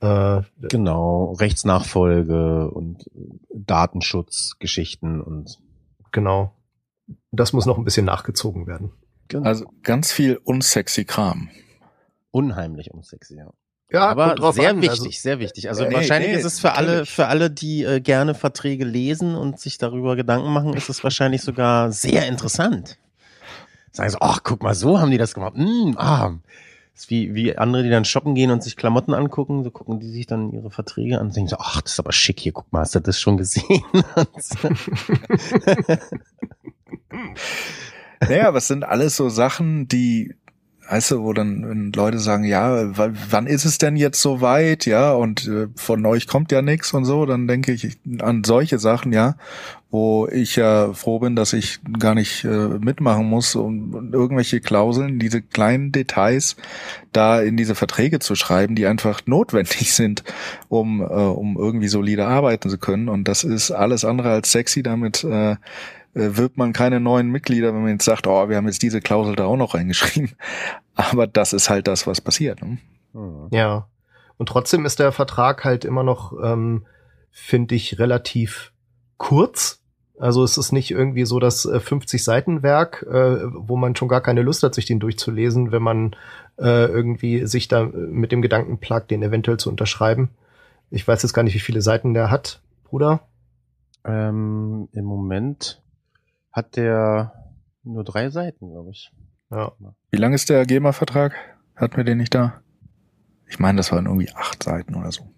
Äh, 0.00 0.42
Genau, 0.60 1.32
Rechtsnachfolge 1.32 2.70
und 2.70 3.04
Datenschutzgeschichten 3.52 5.20
und 5.20 5.58
genau. 6.12 6.52
Das 7.30 7.52
muss 7.52 7.66
noch 7.66 7.78
ein 7.78 7.84
bisschen 7.84 8.06
nachgezogen 8.06 8.66
werden. 8.66 8.92
Also 9.42 9.66
ganz 9.82 10.12
viel 10.12 10.40
unsexy 10.44 11.04
Kram. 11.04 11.50
Unheimlich 12.36 12.92
unsexy. 12.92 13.36
Ja. 13.36 13.50
Ja, 13.90 14.08
Aber 14.08 14.52
sehr 14.52 14.70
an. 14.70 14.82
wichtig, 14.82 14.90
Also, 14.90 15.10
sehr 15.10 15.38
wichtig. 15.38 15.68
Also 15.68 15.84
Nee, 15.84 15.94
wahrscheinlich 15.94 16.32
nee, 16.32 16.38
ist 16.38 16.44
es 16.44 16.58
für 16.58 16.72
alle, 16.72 17.06
für 17.06 17.28
alle, 17.28 17.50
die 17.50 17.84
äh, 17.84 18.00
gerne 18.00 18.34
Verträge 18.34 18.84
lesen 18.84 19.36
und 19.36 19.60
sich 19.60 19.78
darüber 19.78 20.16
Gedanken 20.16 20.52
machen, 20.52 20.74
ist 20.74 20.88
es 20.88 21.04
wahrscheinlich 21.04 21.42
sogar 21.42 21.92
sehr 21.92 22.26
interessant. 22.26 22.98
Sagen 23.92 24.10
so, 24.10 24.18
ach, 24.20 24.40
guck 24.42 24.62
mal, 24.64 24.74
so 24.74 24.98
haben 25.00 25.12
die 25.12 25.18
das 25.18 25.34
gemacht. 25.34 25.54
Mm, 25.56 25.92
ah. 25.96 26.34
Ist 26.96 27.10
wie, 27.10 27.34
wie 27.34 27.56
andere, 27.56 27.84
die 27.84 27.90
dann 27.90 28.04
shoppen 28.04 28.34
gehen 28.34 28.50
und 28.50 28.62
sich 28.62 28.76
Klamotten 28.76 29.14
angucken, 29.14 29.62
so 29.62 29.70
gucken 29.70 30.00
die 30.00 30.10
sich 30.10 30.26
dann 30.26 30.50
ihre 30.50 30.70
Verträge 30.70 31.20
an 31.20 31.28
und 31.28 31.36
denken 31.36 31.50
so, 31.50 31.56
ach, 31.60 31.80
das 31.80 31.92
ist 31.92 32.00
aber 32.00 32.12
schick 32.12 32.40
hier, 32.40 32.52
guck 32.52 32.72
mal, 32.72 32.80
hast 32.80 32.96
du 32.96 33.00
das 33.00 33.20
schon 33.20 33.36
gesehen? 33.36 33.84
Naja, 38.20 38.54
was 38.54 38.66
sind 38.66 38.84
alles 38.84 39.16
so 39.16 39.28
Sachen, 39.28 39.88
die, 39.88 40.34
weißt 40.88 41.12
du, 41.12 41.22
wo 41.22 41.32
dann 41.32 41.92
Leute 41.94 42.18
sagen, 42.18 42.44
ja, 42.44 42.90
wann 42.94 43.46
ist 43.46 43.64
es 43.64 43.78
denn 43.78 43.96
jetzt 43.96 44.20
so 44.20 44.40
weit, 44.40 44.86
ja, 44.86 45.12
und 45.12 45.46
äh, 45.48 45.68
von 45.76 46.04
euch 46.06 46.26
kommt 46.26 46.52
ja 46.52 46.62
nichts 46.62 46.92
und 46.92 47.04
so, 47.04 47.26
dann 47.26 47.48
denke 47.48 47.72
ich 47.72 47.98
an 48.20 48.44
solche 48.44 48.78
Sachen, 48.78 49.12
ja, 49.12 49.36
wo 49.90 50.28
ich 50.28 50.56
ja 50.56 50.92
froh 50.92 51.18
bin, 51.18 51.36
dass 51.36 51.52
ich 51.52 51.80
gar 51.98 52.14
nicht 52.14 52.44
äh, 52.44 52.48
mitmachen 52.48 53.26
muss 53.26 53.54
und, 53.54 53.94
und 53.94 54.12
irgendwelche 54.12 54.60
Klauseln, 54.60 55.18
diese 55.18 55.42
kleinen 55.42 55.92
Details 55.92 56.56
da 57.12 57.40
in 57.40 57.56
diese 57.56 57.74
Verträge 57.74 58.18
zu 58.18 58.34
schreiben, 58.34 58.74
die 58.74 58.86
einfach 58.86 59.22
notwendig 59.26 59.92
sind, 59.94 60.24
um, 60.68 61.00
äh, 61.00 61.04
um 61.04 61.56
irgendwie 61.56 61.88
solide 61.88 62.26
arbeiten 62.26 62.68
zu 62.68 62.78
können. 62.78 63.08
Und 63.08 63.28
das 63.28 63.44
ist 63.44 63.70
alles 63.70 64.04
andere 64.04 64.30
als 64.30 64.52
sexy, 64.52 64.82
damit 64.82 65.24
äh, 65.24 65.56
wirbt 66.16 66.56
man 66.56 66.72
keine 66.72 66.98
neuen 66.98 67.28
Mitglieder, 67.28 67.74
wenn 67.74 67.82
man 67.82 67.92
jetzt 67.92 68.06
sagt, 68.06 68.26
oh, 68.26 68.48
wir 68.48 68.56
haben 68.56 68.66
jetzt 68.66 68.82
diese 68.82 69.02
Klausel 69.02 69.36
da 69.36 69.44
auch 69.44 69.56
noch 69.56 69.74
reingeschrieben. 69.74 70.32
Aber 70.94 71.26
das 71.26 71.52
ist 71.52 71.68
halt 71.68 71.86
das, 71.86 72.06
was 72.06 72.20
passiert. 72.20 72.62
Ne? 72.62 72.78
Hm. 73.12 73.48
Ja. 73.50 73.86
Und 74.38 74.48
trotzdem 74.48 74.86
ist 74.86 74.98
der 74.98 75.12
Vertrag 75.12 75.64
halt 75.64 75.84
immer 75.84 76.02
noch, 76.02 76.32
ähm, 76.42 76.86
finde 77.30 77.74
ich, 77.74 77.98
relativ 77.98 78.72
kurz. 79.18 79.82
Also 80.18 80.42
es 80.42 80.56
ist 80.56 80.72
nicht 80.72 80.90
irgendwie 80.90 81.26
so 81.26 81.38
das 81.38 81.66
äh, 81.66 81.80
50 81.80 82.24
Seiten 82.24 82.62
Werk, 82.62 83.02
äh, 83.02 83.38
wo 83.52 83.76
man 83.76 83.94
schon 83.94 84.08
gar 84.08 84.22
keine 84.22 84.40
Lust 84.40 84.62
hat, 84.62 84.74
sich 84.74 84.86
den 84.86 85.00
durchzulesen, 85.00 85.70
wenn 85.70 85.82
man 85.82 86.16
äh, 86.58 86.86
irgendwie 86.86 87.46
sich 87.46 87.68
da 87.68 87.82
äh, 87.82 87.88
mit 87.88 88.32
dem 88.32 88.40
Gedanken 88.40 88.78
plagt, 88.78 89.10
den 89.10 89.22
eventuell 89.22 89.58
zu 89.58 89.68
unterschreiben. 89.68 90.30
Ich 90.90 91.06
weiß 91.06 91.22
jetzt 91.22 91.34
gar 91.34 91.42
nicht, 91.42 91.54
wie 91.54 91.60
viele 91.60 91.82
Seiten 91.82 92.14
der 92.14 92.30
hat, 92.30 92.62
Bruder. 92.84 93.20
Ähm, 94.06 94.88
Im 94.92 95.04
Moment 95.04 95.82
hat 96.56 96.76
der 96.76 97.32
nur 97.84 98.02
drei 98.02 98.30
Seiten, 98.30 98.70
glaube 98.70 98.90
ich. 98.90 99.12
Ja. 99.50 99.72
Wie 100.10 100.16
lang 100.16 100.32
ist 100.32 100.48
der 100.50 100.66
GEMA-Vertrag? 100.66 101.34
Hatten 101.76 101.96
wir 101.96 102.04
den 102.04 102.18
nicht 102.18 102.34
da? 102.34 102.54
Ich 103.46 103.58
meine, 103.60 103.76
das 103.76 103.92
waren 103.92 104.06
irgendwie 104.06 104.30
acht 104.34 104.62
Seiten 104.62 104.94
oder 104.96 105.12
so. 105.12 105.28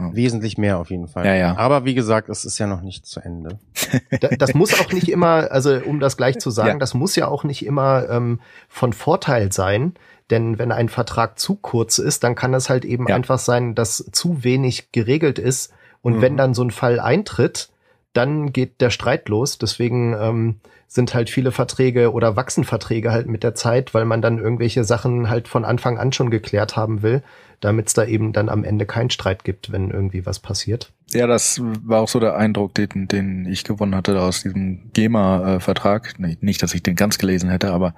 Wesentlich 0.00 0.56
mehr 0.58 0.78
auf 0.78 0.90
jeden 0.90 1.08
Fall. 1.08 1.26
Ja, 1.26 1.34
ja. 1.34 1.56
Aber 1.56 1.84
wie 1.84 1.94
gesagt, 1.94 2.28
es 2.28 2.44
ist 2.44 2.58
ja 2.58 2.68
noch 2.68 2.82
nicht 2.82 3.04
zu 3.04 3.18
Ende. 3.20 3.58
Da- 4.20 4.28
Das 4.38 4.54
muss 4.54 4.78
auch 4.80 4.92
nicht 4.92 5.10
immer, 5.10 5.50
also 5.50 5.76
um 5.84 5.98
das 5.98 6.16
gleich 6.16 6.38
zu 6.38 6.50
sagen, 6.50 6.68
Ja. 6.68 6.78
das 6.78 6.94
muss 6.94 7.16
ja 7.16 7.26
auch 7.26 7.42
nicht 7.42 7.66
immer 7.66 8.08
ähm, 8.08 8.40
von 8.68 8.92
Vorteil 8.92 9.50
sein. 9.52 9.94
Denn 10.30 10.56
wenn 10.58 10.70
ein 10.70 10.88
Vertrag 10.88 11.36
zu 11.40 11.56
kurz 11.56 11.98
ist, 11.98 12.22
dann 12.22 12.36
kann 12.36 12.54
es 12.54 12.70
halt 12.70 12.84
eben 12.84 13.08
Ja. 13.08 13.16
einfach 13.16 13.40
sein, 13.40 13.74
dass 13.74 14.08
zu 14.12 14.44
wenig 14.44 14.92
geregelt 14.92 15.40
ist. 15.40 15.72
Und 16.00 16.18
Mhm. 16.18 16.20
wenn 16.22 16.36
dann 16.36 16.54
so 16.54 16.62
ein 16.62 16.70
Fall 16.70 17.00
eintritt, 17.00 17.68
dann 18.12 18.52
geht 18.52 18.80
der 18.80 18.90
Streit 18.90 19.28
los. 19.28 19.58
Deswegen 19.58 20.14
ähm, 20.18 20.56
sind 20.86 21.14
halt 21.14 21.30
viele 21.30 21.52
Verträge 21.52 22.12
oder 22.12 22.36
wachsen 22.36 22.64
Verträge 22.64 23.12
halt 23.12 23.28
mit 23.28 23.42
der 23.42 23.54
Zeit, 23.54 23.94
weil 23.94 24.04
man 24.04 24.22
dann 24.22 24.38
irgendwelche 24.38 24.84
Sachen 24.84 25.28
halt 25.28 25.46
von 25.46 25.64
Anfang 25.64 25.98
an 25.98 26.12
schon 26.12 26.30
geklärt 26.30 26.76
haben 26.76 27.02
will, 27.02 27.22
damit 27.60 27.88
es 27.88 27.94
da 27.94 28.04
eben 28.04 28.32
dann 28.32 28.48
am 28.48 28.64
Ende 28.64 28.86
keinen 28.86 29.10
Streit 29.10 29.44
gibt, 29.44 29.70
wenn 29.70 29.90
irgendwie 29.90 30.24
was 30.24 30.38
passiert. 30.38 30.92
Ja, 31.10 31.26
das 31.26 31.60
war 31.82 32.00
auch 32.00 32.08
so 32.08 32.20
der 32.20 32.36
Eindruck, 32.36 32.74
den, 32.74 33.08
den 33.08 33.46
ich 33.46 33.64
gewonnen 33.64 33.94
hatte 33.94 34.20
aus 34.20 34.42
diesem 34.42 34.90
GEMA-Vertrag. 34.92 36.14
Nicht, 36.18 36.62
dass 36.62 36.74
ich 36.74 36.82
den 36.82 36.96
ganz 36.96 37.18
gelesen 37.18 37.50
hätte, 37.50 37.72
aber 37.72 37.94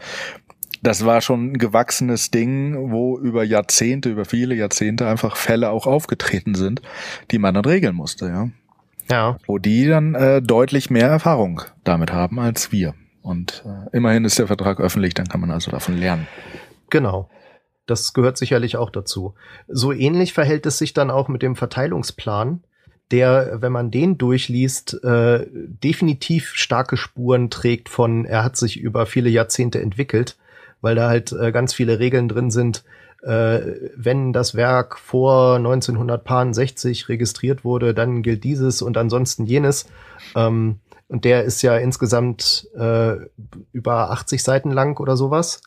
das 0.83 1.05
war 1.05 1.21
schon 1.21 1.53
ein 1.53 1.59
gewachsenes 1.59 2.31
Ding, 2.31 2.91
wo 2.91 3.19
über 3.19 3.45
Jahrzehnte, 3.45 4.09
über 4.09 4.25
viele 4.25 4.55
Jahrzehnte 4.55 5.07
einfach 5.07 5.37
Fälle 5.37 5.71
auch 5.71 5.87
aufgetreten 5.87 6.55
sind, 6.55 6.81
die 7.31 7.39
man 7.39 7.55
dann 7.55 7.65
regeln 7.65 7.95
musste, 7.95 8.27
ja. 8.27 8.49
Ja. 9.11 9.37
Wo 9.47 9.59
die 9.59 9.87
dann 9.87 10.15
äh, 10.15 10.41
deutlich 10.41 10.89
mehr 10.89 11.09
Erfahrung 11.09 11.63
damit 11.85 12.13
haben 12.13 12.39
als 12.39 12.71
wir. 12.73 12.95
Und 13.23 13.65
äh, 13.67 13.97
immerhin 13.97 14.25
ist 14.25 14.39
der 14.39 14.47
Vertrag 14.47 14.81
öffentlich, 14.81 15.15
dann 15.15 15.29
kann 15.29 15.41
man 15.41 15.51
also 15.51 15.71
davon 15.71 15.99
lernen. 15.99 16.27
Genau. 16.89 17.29
das 17.87 18.13
gehört 18.13 18.39
sicherlich 18.39 18.77
auch 18.77 18.91
dazu. 18.91 19.35
So 19.69 19.93
ähnlich 19.93 20.33
verhält 20.33 20.65
es 20.67 20.79
sich 20.79 20.93
dann 20.93 21.11
auch 21.11 21.29
mit 21.29 21.43
dem 21.43 21.57
Verteilungsplan, 21.57 22.63
der, 23.11 23.61
wenn 23.61 23.73
man 23.73 23.91
den 23.91 24.17
durchliest, 24.19 25.03
äh, 25.03 25.47
definitiv 25.51 26.53
starke 26.55 26.97
Spuren 26.97 27.51
trägt 27.51 27.89
von, 27.89 28.25
er 28.25 28.45
hat 28.45 28.57
sich 28.57 28.79
über 28.79 29.07
viele 29.07 29.29
Jahrzehnte 29.29 29.81
entwickelt, 29.81 30.37
weil 30.81 30.95
da 30.95 31.09
halt 31.09 31.33
äh, 31.33 31.51
ganz 31.51 31.75
viele 31.75 31.99
Regeln 31.99 32.29
drin 32.29 32.51
sind, 32.51 32.85
äh, 33.23 33.91
wenn 33.97 34.33
das 34.33 34.55
Werk 34.55 34.99
vor 34.99 35.57
1960 35.57 37.09
registriert 37.09 37.65
wurde, 37.65 37.95
dann 37.95 38.23
gilt 38.23 38.45
dieses 38.45 38.83
und 38.83 38.97
ansonsten 38.97 39.45
jenes. 39.45 39.87
Ähm, 40.35 40.81
und 41.09 41.25
der 41.25 41.45
ist 41.45 41.63
ja 41.63 41.77
insgesamt 41.77 42.69
äh, 42.75 43.17
über 43.73 44.11
80 44.11 44.43
Seiten 44.43 44.71
lang 44.71 45.01
oder 45.01 45.17
sowas. 45.17 45.61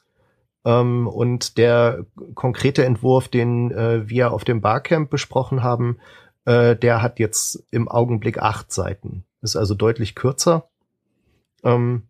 Ähm, 0.66 1.08
und 1.08 1.58
der 1.58 2.06
konkrete 2.34 2.86
Entwurf, 2.86 3.28
den 3.28 3.72
äh, 3.72 4.10
wir 4.10 4.32
auf 4.32 4.46
dem 4.46 4.62
Barcamp 4.62 5.10
besprochen 5.10 5.62
haben, 5.62 5.98
äh, 6.46 6.76
der 6.76 7.02
hat 7.02 7.20
jetzt 7.20 7.66
im 7.72 7.88
Augenblick 7.88 8.40
acht 8.40 8.72
Seiten. 8.72 9.26
Ist 9.42 9.56
also 9.56 9.76
deutlich 9.76 10.16
kürzer. 10.16 10.70
Ähm, 11.64 12.04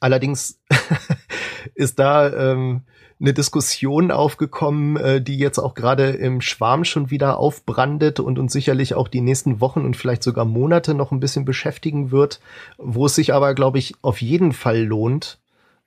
allerdings 0.00 0.60
ist 1.74 1.98
da 1.98 2.52
ähm, 2.52 2.82
eine 3.24 3.32
Diskussion 3.32 4.10
aufgekommen, 4.10 4.96
äh, 4.96 5.20
die 5.22 5.38
jetzt 5.38 5.58
auch 5.58 5.74
gerade 5.74 6.10
im 6.10 6.40
Schwarm 6.40 6.84
schon 6.84 7.10
wieder 7.10 7.38
aufbrandet 7.38 8.20
und 8.20 8.38
uns 8.38 8.52
sicherlich 8.52 8.94
auch 8.94 9.08
die 9.08 9.22
nächsten 9.22 9.60
Wochen 9.60 9.80
und 9.80 9.96
vielleicht 9.96 10.22
sogar 10.22 10.44
Monate 10.44 10.94
noch 10.94 11.10
ein 11.10 11.20
bisschen 11.20 11.46
beschäftigen 11.46 12.10
wird, 12.10 12.40
wo 12.76 13.06
es 13.06 13.14
sich 13.14 13.32
aber, 13.32 13.54
glaube 13.54 13.78
ich, 13.78 13.94
auf 14.02 14.20
jeden 14.20 14.52
Fall 14.52 14.82
lohnt, 14.82 15.38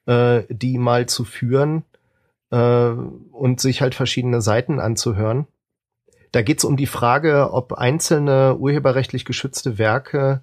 äh, 0.08 0.44
die 0.50 0.79
mal 0.79 1.06
zu 1.06 1.25
führen 1.25 1.84
äh, 2.50 2.89
und 2.89 3.60
sich 3.60 3.82
halt 3.82 3.94
verschiedene 3.94 4.41
Seiten 4.41 4.79
anzuhören. 4.79 5.46
Da 6.32 6.41
geht 6.41 6.58
es 6.58 6.65
um 6.65 6.75
die 6.75 6.88
Frage, 6.88 7.53
ob 7.53 7.74
einzelne 7.74 8.58
urheberrechtlich 8.58 9.25
geschützte 9.25 9.77
Werke, 9.77 10.41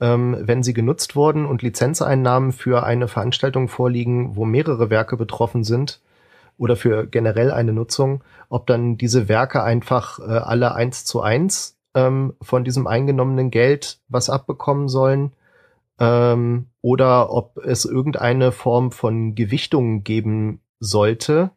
ähm, 0.00 0.36
wenn 0.40 0.62
sie 0.62 0.72
genutzt 0.72 1.14
wurden 1.14 1.44
und 1.44 1.60
Lizenzeinnahmen 1.60 2.52
für 2.52 2.84
eine 2.84 3.06
Veranstaltung 3.06 3.68
vorliegen, 3.68 4.34
wo 4.34 4.46
mehrere 4.46 4.88
Werke 4.88 5.18
betroffen 5.18 5.62
sind, 5.62 6.00
oder 6.58 6.76
für 6.76 7.06
generell 7.06 7.50
eine 7.50 7.72
Nutzung, 7.72 8.22
ob 8.48 8.66
dann 8.66 8.96
diese 8.96 9.28
Werke 9.28 9.62
einfach 9.62 10.18
äh, 10.18 10.22
alle 10.22 10.74
eins 10.74 11.04
zu 11.04 11.20
eins 11.20 11.78
ähm, 11.94 12.34
von 12.40 12.64
diesem 12.64 12.86
eingenommenen 12.86 13.50
Geld 13.50 13.98
was 14.08 14.30
abbekommen 14.30 14.88
sollen 14.88 15.32
ähm, 15.98 16.66
oder 16.80 17.30
ob 17.32 17.58
es 17.58 17.84
irgendeine 17.84 18.52
Form 18.52 18.90
von 18.90 19.34
Gewichtung 19.34 20.02
geben 20.02 20.60
sollte, 20.80 21.50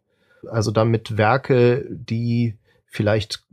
also 0.50 0.72
damit 0.72 1.18
Werke, 1.18 1.86
die 1.90 2.58
vielleicht 2.86 3.44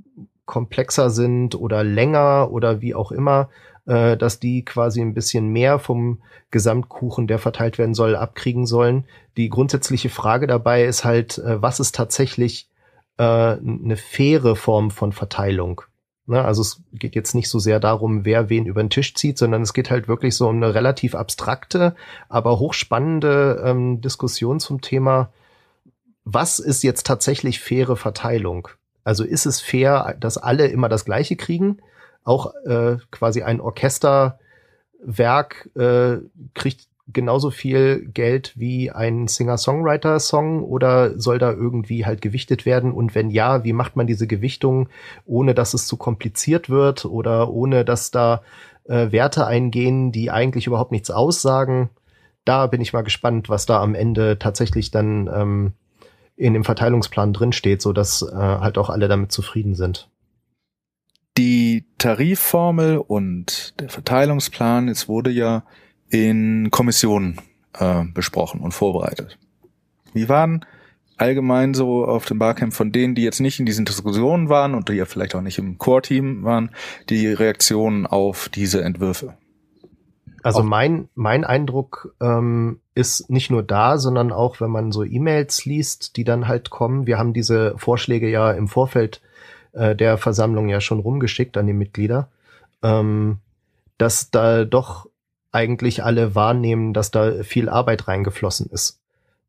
komplexer 0.45 1.09
sind 1.09 1.55
oder 1.55 1.83
länger 1.83 2.51
oder 2.51 2.83
wie 2.83 2.95
auch 2.95 3.11
immer, 3.11 3.49
äh, 3.87 4.17
dass 4.17 4.41
die 4.41 4.65
quasi 4.65 5.01
ein 5.01 5.15
bisschen 5.15 5.49
mehr 5.49 5.79
vom 5.79 6.23
Gesamtkuchen, 6.51 7.27
der 7.27 7.39
verteilt 7.39 7.79
werden 7.79 7.95
soll, 7.95 8.17
abkriegen 8.17 8.67
sollen. 8.67 9.05
Die 9.37 9.49
grundsätzliche 9.49 10.09
Frage 10.09 10.47
dabei 10.47 10.85
ist 10.85 11.05
halt, 11.05 11.39
äh, 11.39 11.61
was 11.61 11.81
ist 11.81 11.95
tatsächlich 11.95 12.69
äh, 13.19 13.23
eine 13.23 13.97
faire 13.97 14.57
Form 14.57 14.91
von 14.91 15.13
Verteilung? 15.13 15.83
Ne? 16.27 16.45
Also 16.45 16.63
es 16.63 16.83
geht 16.93 17.15
jetzt 17.15 17.35
nicht 17.35 17.49
so 17.49 17.59
sehr 17.59 17.81
darum, 17.81 18.25
wer 18.25 18.49
wen 18.49 18.67
über 18.67 18.83
den 18.83 18.91
Tisch 18.91 19.15
zieht, 19.15 19.39
sondern 19.39 19.63
es 19.63 19.75
geht 19.75 19.91
halt 19.91 20.09
wirklich 20.09 20.37
so 20.37 20.49
um 20.49 20.57
eine 20.57 20.75
relativ 20.75 21.15
abstrakte, 21.15 21.97
aber 22.29 22.59
hochspannende 22.59 23.63
ähm, 23.65 24.01
Diskussion 24.01 24.61
zum 24.61 24.81
Thema, 24.81 25.33
was 26.25 26.61
ist 26.61 26.85
jetzt 26.85 27.07
tatsächlich 27.07 27.59
faire 27.59 27.97
Verteilung? 27.97 28.69
Also 29.05 29.25
ist 29.25 29.47
es 29.47 29.61
fair, 29.61 30.17
dass 30.21 30.39
alle 30.39 30.69
immer 30.69 30.89
das 30.89 31.05
Gleiche 31.05 31.35
kriegen? 31.35 31.79
Auch 32.25 32.55
äh, 32.65 32.97
quasi 33.11 33.43
ein 33.43 33.61
Orchesterwerk 33.61 35.69
äh, 35.75 36.19
kriegt 36.55 36.87
genauso 37.13 37.51
viel 37.51 38.09
Geld 38.15 38.53
wie 38.57 38.91
ein 38.91 39.29
Singer-Songwriter-Song 39.29 40.63
oder 40.63 41.19
soll 41.19 41.39
da 41.39 41.53
irgendwie 41.53 42.07
halt 42.07 42.23
gewichtet 42.23 42.65
werden? 42.65 42.93
Und 42.93 43.15
wenn 43.15 43.31
ja, 43.31 43.65
wie 43.65 43.73
macht 43.73 43.97
man 43.97 44.07
diese 44.07 44.27
Gewichtung, 44.27 44.89
ohne 45.27 45.55
dass 45.55 45.75
es 45.75 45.87
zu 45.87 45.97
kompliziert 45.97 46.71
wird 46.71 47.05
oder 47.05 47.51
ohne 47.51 47.85
dass 47.85 48.11
da 48.11 48.43
äh, 48.85 49.13
Werte 49.13 49.47
eingehen, 49.47 50.13
die 50.13 50.31
eigentlich 50.31 50.67
überhaupt 50.67 50.93
nichts 50.93 51.11
aussagen? 51.11 51.91
Da 52.45 52.67
bin 52.67 52.81
ich 52.81 52.93
mal 52.93 53.03
gespannt, 53.03 53.49
was 53.49 53.67
da 53.67 53.81
am 53.81 53.95
Ende 53.95 54.39
tatsächlich 54.39 54.91
dann 54.91 55.31
ähm, 55.33 55.73
in 56.37 56.55
dem 56.55 56.65
Verteilungsplan 56.65 57.33
drinsteht, 57.33 57.83
so 57.83 57.93
dass 57.93 58.23
äh, 58.23 58.35
halt 58.35 58.79
auch 58.79 58.91
alle 58.91 59.09
damit 59.09 59.33
zufrieden 59.33 59.75
sind. 59.75 60.09
Die 61.39 61.87
Tarifformel 61.99 62.99
und 62.99 63.81
der 63.81 63.89
Verteilungsplan, 63.89 64.89
es 64.89 65.09
wurde 65.09 65.31
ja 65.31 65.65
in 66.11 66.71
Kommissionen 66.71 67.41
äh, 67.75 68.05
besprochen 68.05 68.61
und 68.61 68.73
vorbereitet. 68.73 69.39
Wie 70.13 70.29
waren 70.29 70.65
allgemein 71.17 71.73
so 71.73 72.05
auf 72.05 72.27
dem 72.27 72.39
Barcamp 72.39 72.75
von 72.75 72.93
denen, 72.93 73.15
die 73.15 73.23
jetzt 73.23 73.41
nicht 73.41 73.61
in 73.61 73.67
diesen 73.67 73.85
Diskussionen 73.85 74.49
waren 74.49 74.75
und 74.75 74.89
die 74.89 74.95
ja 74.95 75.07
vielleicht 75.07 75.35
auch 75.35 75.41
nicht 75.41 75.59
im 75.59 75.79
Core-Team 75.79 76.43
waren, 76.43 76.71
die 77.09 77.29
Reaktionen 77.29 78.07
auf 78.07 78.49
diese 78.49 78.83
Entwürfe? 78.83 79.35
Also 80.43 80.65
mein, 80.65 81.09
mein 81.15 81.45
Eindruck 81.45 82.17
ähm, 82.21 82.81
ist 82.95 83.31
nicht 83.31 83.51
nur 83.51 83.63
da, 83.63 83.97
sondern 83.97 84.33
auch, 84.33 84.61
wenn 84.61 84.71
man 84.71 84.91
so 84.91 85.05
E-Mails 85.05 85.65
liest, 85.65 86.17
die 86.17 86.25
dann 86.25 86.49
halt 86.49 86.71
kommen. 86.71 87.07
Wir 87.07 87.17
haben 87.19 87.33
diese 87.33 87.75
Vorschläge 87.79 88.29
ja 88.29 88.51
im 88.51 88.67
Vorfeld 88.67 89.23
äh, 89.73 89.95
der 89.97 90.19
Versammlung 90.19 90.69
ja 90.69 90.81
schon 90.81 91.01
rumgeschickt 91.01 91.57
an 91.57 91.67
die 91.67 91.73
Mitglieder, 91.73 92.29
ähm, 92.83 93.39
dass 93.99 94.31
da 94.31 94.65
doch 94.65 95.07
eigentlich 95.53 96.03
alle 96.03 96.35
wahrnehmen, 96.35 96.95
dass 96.95 97.11
da 97.11 97.43
viel 97.43 97.69
Arbeit 97.69 98.09
reingeflossen 98.09 98.71
ist. 98.71 98.99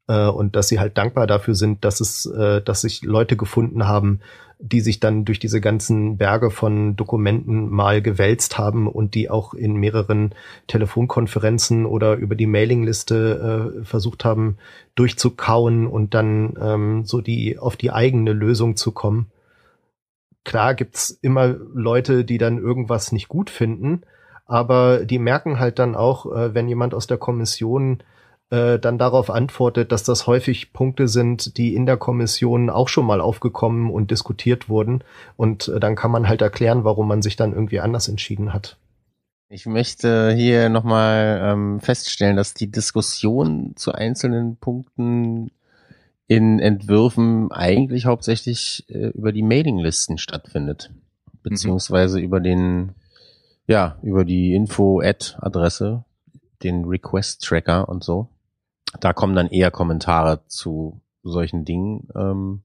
Äh, 0.07 0.27
und 0.27 0.55
dass 0.55 0.67
sie 0.67 0.79
halt 0.79 0.97
dankbar 0.97 1.27
dafür 1.27 1.55
sind, 1.55 1.85
dass 1.85 2.01
es, 2.01 2.25
äh, 2.25 2.61
dass 2.61 2.81
sich 2.81 3.03
Leute 3.03 3.37
gefunden 3.37 3.87
haben, 3.87 4.19
die 4.59 4.81
sich 4.81 4.99
dann 4.99 5.25
durch 5.25 5.39
diese 5.39 5.59
ganzen 5.59 6.17
Berge 6.17 6.49
von 6.49 6.95
Dokumenten 6.95 7.69
mal 7.69 8.01
gewälzt 8.01 8.57
haben 8.57 8.87
und 8.87 9.13
die 9.13 9.29
auch 9.29 9.53
in 9.53 9.75
mehreren 9.75 10.33
Telefonkonferenzen 10.67 11.85
oder 11.85 12.15
über 12.15 12.35
die 12.35 12.47
Mailingliste 12.47 13.73
äh, 13.81 13.85
versucht 13.85 14.23
haben 14.23 14.57
durchzukauen 14.95 15.87
und 15.87 16.13
dann 16.13 16.53
ähm, 16.61 17.05
so 17.05 17.19
die 17.19 17.57
auf 17.57 17.75
die 17.75 17.91
eigene 17.91 18.31
Lösung 18.31 18.77
zu 18.77 18.91
kommen 18.91 19.27
klar 20.43 20.73
gibt's 20.73 21.12
immer 21.21 21.47
Leute, 21.47 22.25
die 22.25 22.38
dann 22.38 22.57
irgendwas 22.57 23.12
nicht 23.12 23.27
gut 23.27 23.50
finden, 23.50 24.01
aber 24.45 25.05
die 25.05 25.19
merken 25.19 25.59
halt 25.59 25.79
dann 25.79 25.95
auch, 25.95 26.25
äh, 26.25 26.53
wenn 26.53 26.67
jemand 26.67 26.93
aus 26.93 27.07
der 27.07 27.17
Kommission 27.17 28.03
äh, 28.50 28.77
dann 28.77 28.97
darauf 28.97 29.29
antwortet, 29.29 29.91
dass 29.91 30.03
das 30.03 30.27
häufig 30.27 30.73
Punkte 30.73 31.07
sind, 31.07 31.57
die 31.57 31.73
in 31.73 31.85
der 31.85 31.97
Kommission 31.97 32.69
auch 32.69 32.88
schon 32.88 33.05
mal 33.05 33.19
aufgekommen 33.19 33.89
und 33.89 34.12
diskutiert 34.12 34.69
wurden. 34.69 35.03
Und 35.38 35.69
äh, 35.69 35.79
dann 35.79 35.95
kann 35.95 36.12
man 36.12 36.27
halt 36.27 36.41
erklären, 36.41 36.83
warum 36.83 37.07
man 37.07 37.21
sich 37.21 37.35
dann 37.35 37.53
irgendwie 37.53 37.79
anders 37.79 38.07
entschieden 38.07 38.53
hat. 38.53 38.77
Ich 39.50 39.65
möchte 39.65 40.33
hier 40.33 40.69
nochmal 40.69 41.39
ähm, 41.43 41.79
feststellen, 41.79 42.35
dass 42.35 42.53
die 42.53 42.69
Diskussion 42.69 43.73
zu 43.75 43.91
einzelnen 43.91 44.57
Punkten 44.57 45.51
in 46.33 46.59
Entwürfen 46.59 47.51
eigentlich 47.51 48.05
hauptsächlich 48.05 48.85
äh, 48.89 49.09
über 49.09 49.31
die 49.31 49.43
Mailinglisten 49.43 50.17
stattfindet. 50.17 50.91
Beziehungsweise 51.43 52.17
mhm. 52.17 52.25
über 52.25 52.39
den, 52.39 52.93
ja, 53.67 53.99
über 54.01 54.25
die 54.25 54.55
Info-Ad-Adresse, 54.55 56.05
den 56.63 56.85
Request-Tracker 56.85 57.87
und 57.87 58.03
so. 58.03 58.29
Da 58.99 59.13
kommen 59.13 59.35
dann 59.35 59.49
eher 59.49 59.69
Kommentare 59.69 60.41
zu 60.47 61.01
solchen 61.21 61.65
Dingen. 61.65 62.07
Ähm, 62.15 62.63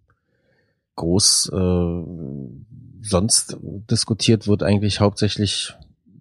groß 0.96 1.50
äh, 1.52 2.04
sonst 3.02 3.58
diskutiert 3.62 4.48
wird 4.48 4.62
eigentlich 4.62 5.00
hauptsächlich, 5.00 5.74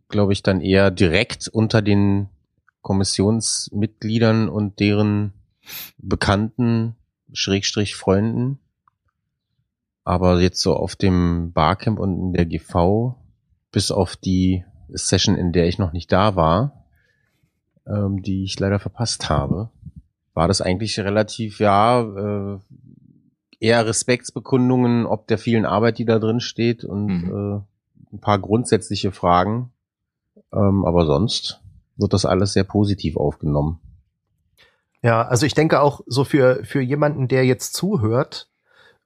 glaube 0.09 0.33
ich, 0.33 0.43
dann 0.43 0.59
eher 0.59 0.91
direkt 0.91 1.47
unter 1.47 1.81
den 1.81 2.27
Kommissionsmitgliedern 2.81 4.49
und 4.49 4.81
deren 4.81 5.33
Bekannten 5.97 6.95
Schrägstrich 7.33 7.95
Freunden. 7.95 8.59
Aber 10.03 10.39
jetzt 10.39 10.61
so 10.61 10.75
auf 10.75 10.95
dem 10.95 11.51
Barcamp 11.51 11.99
und 11.99 12.17
in 12.17 12.33
der 12.33 12.45
GV, 12.45 13.15
bis 13.71 13.91
auf 13.91 14.15
die 14.15 14.63
Session, 14.89 15.35
in 15.35 15.51
der 15.51 15.67
ich 15.67 15.79
noch 15.79 15.91
nicht 15.91 16.11
da 16.11 16.35
war, 16.35 16.85
ähm, 17.85 18.21
die 18.21 18.43
ich 18.43 18.59
leider 18.59 18.79
verpasst 18.79 19.29
habe, 19.29 19.69
war 20.33 20.47
das 20.47 20.61
eigentlich 20.61 20.99
relativ, 20.99 21.59
ja, 21.59 22.01
äh, 22.01 22.59
eher 23.59 23.85
Respektsbekundungen, 23.85 25.05
ob 25.05 25.27
der 25.27 25.37
vielen 25.37 25.65
Arbeit, 25.65 25.97
die 25.97 26.05
da 26.05 26.19
drin 26.19 26.39
steht 26.39 26.83
und 26.83 27.07
mhm. 27.07 27.63
äh, 28.11 28.13
ein 28.13 28.19
paar 28.19 28.39
grundsätzliche 28.39 29.11
Fragen. 29.11 29.71
Ähm, 30.53 30.85
aber 30.85 31.05
sonst 31.05 31.61
wird 31.97 32.13
das 32.13 32.25
alles 32.25 32.53
sehr 32.53 32.63
positiv 32.63 33.17
aufgenommen. 33.17 33.79
Ja, 35.07 35.21
also 35.21 35.45
ich 35.45 35.53
denke 35.53 35.79
auch 35.79 36.01
so 36.05 36.25
für, 36.25 36.65
für 36.65 36.81
jemanden, 36.81 37.29
der 37.29 37.45
jetzt 37.45 37.73
zuhört, 37.73 38.49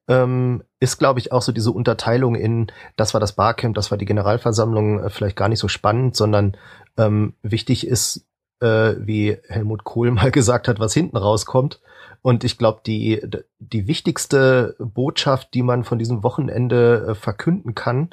ähm, 0.08 0.63
ist, 0.79 0.98
glaube 0.98 1.20
ich, 1.20 1.31
auch 1.31 1.43
so 1.43 1.51
diese 1.51 1.70
Unterteilung 1.70 2.34
in, 2.34 2.72
das 2.96 3.13
war 3.13 3.22
das 3.22 3.34
Barcamp, 3.34 3.75
das 3.75 3.91
war 3.91 4.00
die 4.00 4.05
Generalversammlung, 4.05 5.03
äh, 5.03 5.12
vielleicht 5.12 5.36
gar 5.36 5.48
nicht 5.48 5.60
so 5.60 5.67
spannend, 5.67 6.15
sondern 6.15 6.58
ähm, 6.98 7.36
wichtig 7.43 7.86
ist, 7.86 8.25
äh, 8.62 8.96
wie 8.98 9.38
Helmut 9.48 9.84
Kohl 9.84 10.10
mal 10.12 10.31
gesagt 10.31 10.67
hat, 10.67 10.79
was 10.79 10.96
hinten 10.96 11.17
rauskommt. 11.17 11.81
Und 12.24 12.43
ich 12.43 12.58
glaube, 12.58 12.81
die, 12.84 13.22
die 13.60 13.86
wichtigste 13.86 14.75
Botschaft, 14.79 15.53
die 15.53 15.62
man 15.62 15.84
von 15.84 16.00
diesem 16.00 16.24
Wochenende 16.24 17.10
äh, 17.10 17.13
verkünden 17.13 17.75
kann, 17.75 18.10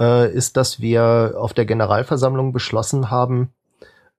äh, 0.00 0.32
ist, 0.32 0.56
dass 0.56 0.80
wir 0.80 1.34
auf 1.36 1.52
der 1.52 1.66
Generalversammlung 1.66 2.54
beschlossen 2.54 3.10
haben, 3.10 3.52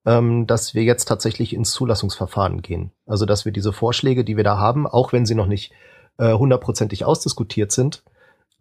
ähm, 0.06 0.48
dass 0.48 0.74
wir 0.74 0.84
jetzt 0.84 1.06
tatsächlich 1.06 1.54
ins 1.54 1.72
Zulassungsverfahren 1.72 2.62
gehen. 2.62 2.92
Also 3.06 3.26
dass 3.26 3.46
wir 3.46 3.52
diese 3.52 3.74
Vorschläge, 3.74 4.24
die 4.24 4.38
wir 4.38 4.44
da 4.44 4.58
haben, 4.58 4.88
auch 4.88 5.14
wenn 5.14 5.26
sie 5.26 5.36
noch 5.36 5.48
nicht 5.48 5.72
äh, 6.18 6.34
hundertprozentig 6.34 7.06
ausdiskutiert 7.06 7.72
sind, 7.72 8.04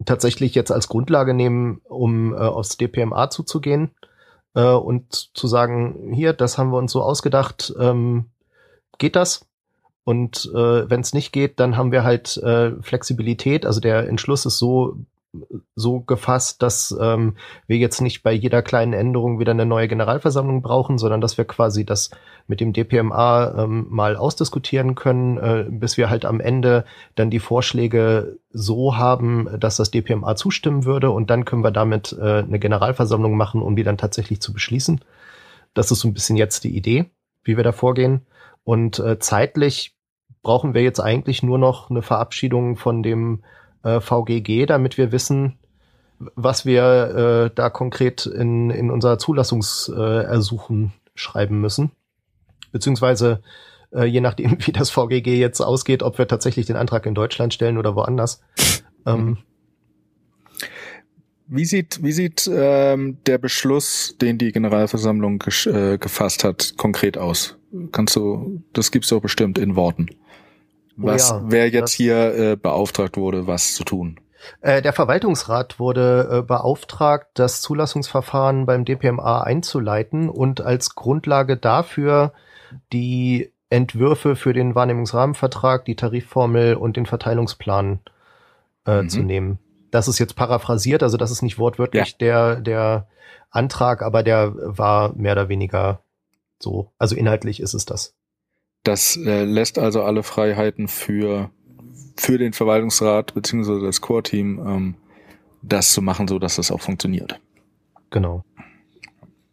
tatsächlich 0.05 0.55
jetzt 0.55 0.71
als 0.71 0.89
Grundlage 0.89 1.35
nehmen, 1.35 1.81
um 1.85 2.35
äh, 2.35 2.39
aufs 2.39 2.77
DPMA 2.77 3.31
zuzugehen 3.31 3.91
äh, 4.55 4.63
und 4.63 5.31
zu 5.35 5.47
sagen, 5.47 6.13
hier, 6.13 6.33
das 6.33 6.59
haben 6.59 6.71
wir 6.71 6.79
uns 6.79 6.93
so 6.93 7.03
ausgedacht, 7.03 7.75
ähm, 7.79 8.27
geht 8.99 9.17
das? 9.17 9.47
Und 10.05 10.51
äh, 10.55 10.91
wenn 10.91 11.01
es 11.01 11.13
nicht 11.13 11.33
geht, 11.33 11.61
dann 11.61 11.77
haben 11.77 11.93
wir 11.93 12.05
halt 12.05 12.37
äh, 12.39 12.73
Flexibilität. 12.83 13.67
Also 13.67 13.81
der 13.81 14.09
Entschluss 14.09 14.47
ist 14.47 14.59
so 14.59 14.97
so 15.77 16.01
gefasst, 16.01 16.63
dass 16.63 16.97
ähm, 17.01 17.37
wir 17.67 17.77
jetzt 17.77 18.01
nicht 18.01 18.23
bei 18.23 18.33
jeder 18.33 18.63
kleinen 18.63 18.93
Änderung 18.93 19.39
wieder 19.39 19.53
eine 19.53 19.67
neue 19.67 19.87
Generalversammlung 19.87 20.63
brauchen, 20.63 20.99
sondern 20.99 21.21
dass 21.21 21.39
wir 21.39 21.45
quasi 21.45 21.85
das 21.85 22.11
mit 22.49 22.61
dem 22.61 22.73
DPMA 22.73 23.55
ähm, 23.57 23.87
mal 23.89 24.17
ausdiskutieren 24.17 24.97
können, 24.97 25.39
äh, 25.39 25.67
bis 25.69 25.97
wir 25.97 26.11
halt 26.11 26.25
am 26.25 26.41
Ende 26.41 26.85
dann 27.15 27.31
die 27.31 27.39
Vorschläge 27.39 28.39
so 28.51 28.97
haben, 28.97 29.49
dass 29.59 29.77
das 29.77 29.93
DPMA 29.93 30.35
zustimmen 30.35 30.85
würde 30.85 31.11
und 31.11 31.31
dann 31.31 31.45
können 31.45 31.63
wir 31.63 31.71
damit 31.71 32.17
äh, 32.21 32.39
eine 32.39 32.59
Generalversammlung 32.59 33.37
machen, 33.37 33.63
um 33.63 33.77
die 33.77 33.85
dann 33.85 33.99
tatsächlich 33.99 34.41
zu 34.41 34.53
beschließen. 34.53 35.01
Das 35.75 35.93
ist 35.93 36.01
so 36.01 36.09
ein 36.09 36.15
bisschen 36.15 36.37
jetzt 36.37 36.65
die 36.65 36.77
Idee, 36.77 37.07
wie 37.45 37.57
wir 37.57 37.65
da 37.65 37.73
vorgehen. 37.73 38.27
Und 38.65 38.99
äh, 38.99 39.19
zeitlich 39.21 39.97
brauchen 40.43 40.75
wir 40.75 40.83
jetzt 40.83 41.01
eigentlich 41.01 41.43
nur 41.43 41.59
noch 41.59 41.91
eine 41.91 42.03
Verabschiedung 42.03 42.77
von 42.77 43.03
dem 43.03 43.45
äh, 43.83 44.01
VGG, 44.01 44.67
damit 44.67 44.99
wir 44.99 45.13
wissen, 45.13 45.59
was 46.19 46.67
wir 46.67 47.51
äh, 47.51 47.55
da 47.55 47.71
konkret 47.71 48.27
in, 48.27 48.71
in 48.71 48.91
unser 48.91 49.19
Zulassungsersuchen 49.19 50.87
äh, 50.87 51.11
schreiben 51.15 51.61
müssen. 51.61 51.93
Beziehungsweise 52.73 53.43
äh, 53.93 54.05
je 54.05 54.21
nachdem, 54.21 54.59
wie 54.67 54.73
das 54.73 54.91
VGG 54.91 55.39
jetzt 55.39 55.61
ausgeht, 55.61 56.03
ob 56.03 56.19
wir 56.19 56.29
tatsächlich 56.29 56.67
den 56.67 56.77
Antrag 56.77 57.07
in 57.07 57.15
Deutschland 57.15 57.55
stellen 57.55 57.79
oder 57.79 57.95
woanders. 57.95 58.43
Ähm, 59.07 59.39
wie 61.53 61.65
sieht, 61.65 62.03
wie 62.03 62.13
sieht 62.13 62.49
ähm, 62.53 63.19
der 63.27 63.39
Beschluss, 63.39 64.17
den 64.21 64.39
die 64.39 64.53
Generalversammlung 64.53 65.43
äh, 65.67 65.99
gefasst 65.99 66.45
hat, 66.45 66.75
konkret 66.77 67.19
aus? 67.19 67.57
Kannst 67.91 68.15
du, 68.15 68.63
das 68.73 68.93
gibt's 68.93 69.09
doch 69.09 69.21
bestimmt 69.21 69.59
in 69.59 69.75
Worten. 69.75 70.11
Was, 70.97 71.33
oh 71.33 71.37
ja, 71.37 71.43
wer 71.47 71.69
jetzt 71.71 71.93
hier 71.93 72.35
äh, 72.35 72.57
beauftragt 72.57 73.17
wurde, 73.17 73.47
was 73.47 73.75
zu 73.75 73.85
tun? 73.85 74.21
Äh, 74.61 74.83
der 74.83 74.93
Verwaltungsrat 74.93 75.79
wurde 75.79 76.29
äh, 76.31 76.43
beauftragt, 76.43 77.29
das 77.35 77.61
Zulassungsverfahren 77.61 78.67
beim 78.67 78.85
DPMA 78.85 79.43
einzuleiten 79.43 80.29
und 80.29 80.61
als 80.61 80.95
Grundlage 80.95 81.57
dafür 81.57 82.33
die 82.93 83.53
Entwürfe 83.69 84.37
für 84.37 84.53
den 84.53 84.75
Wahrnehmungsrahmenvertrag, 84.75 85.85
die 85.85 85.97
Tarifformel 85.97 86.75
und 86.75 86.97
den 86.97 87.07
Verteilungsplan 87.07 88.01
äh, 88.87 89.03
mhm. 89.03 89.09
zu 89.09 89.23
nehmen. 89.23 89.59
Das 89.91 90.09
ist 90.09 90.19
jetzt 90.19 90.37
paraphrasiert, 90.37 91.03
also 91.03 91.17
das 91.17 91.31
ist 91.31 91.43
nicht 91.43 91.59
wortwörtlich 91.59 92.13
ja. 92.13 92.17
der, 92.19 92.57
der 92.57 93.07
Antrag, 93.51 94.03
aber 94.03 94.23
der 94.23 94.53
war 94.55 95.15
mehr 95.15 95.33
oder 95.33 95.49
weniger 95.49 96.01
so. 96.59 96.93
Also 96.99 97.17
inhaltlich 97.17 97.61
ist 97.61 97.75
es 97.75 97.85
das. 97.85 98.15
Das 98.83 99.17
äh, 99.17 99.45
lässt 99.45 99.79
also 99.79 100.03
alle 100.03 100.23
Freiheiten 100.23 100.89
für, 100.89 101.51
für 102.17 102.39
den 102.39 102.53
Verwaltungsrat 102.53 103.35
beziehungsweise 103.35 103.83
das 103.83 104.01
Core-Team, 104.01 104.59
ähm, 104.67 104.95
das 105.63 105.93
zu 105.93 106.01
machen, 106.01 106.29
so 106.29 106.39
dass 106.39 106.57
das 106.57 106.71
auch 106.71 106.81
funktioniert. 106.81 107.39
Genau. 108.11 108.45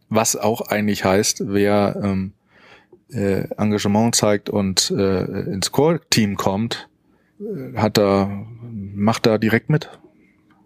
Was 0.10 0.36
auch 0.38 0.62
eigentlich 0.62 1.04
heißt, 1.04 1.44
wer 1.48 2.00
ähm, 2.02 2.34
äh, 3.10 3.48
Engagement 3.58 4.16
zeigt 4.16 4.50
und 4.50 4.92
äh, 4.92 5.24
ins 5.24 5.72
Core-Team 5.72 6.38
kommt, 6.38 6.90
äh, 7.40 7.78
hat 7.78 7.98
da, 7.98 8.46
macht 8.72 9.26
da 9.26 9.38
direkt 9.38 9.70
mit. 9.70 9.90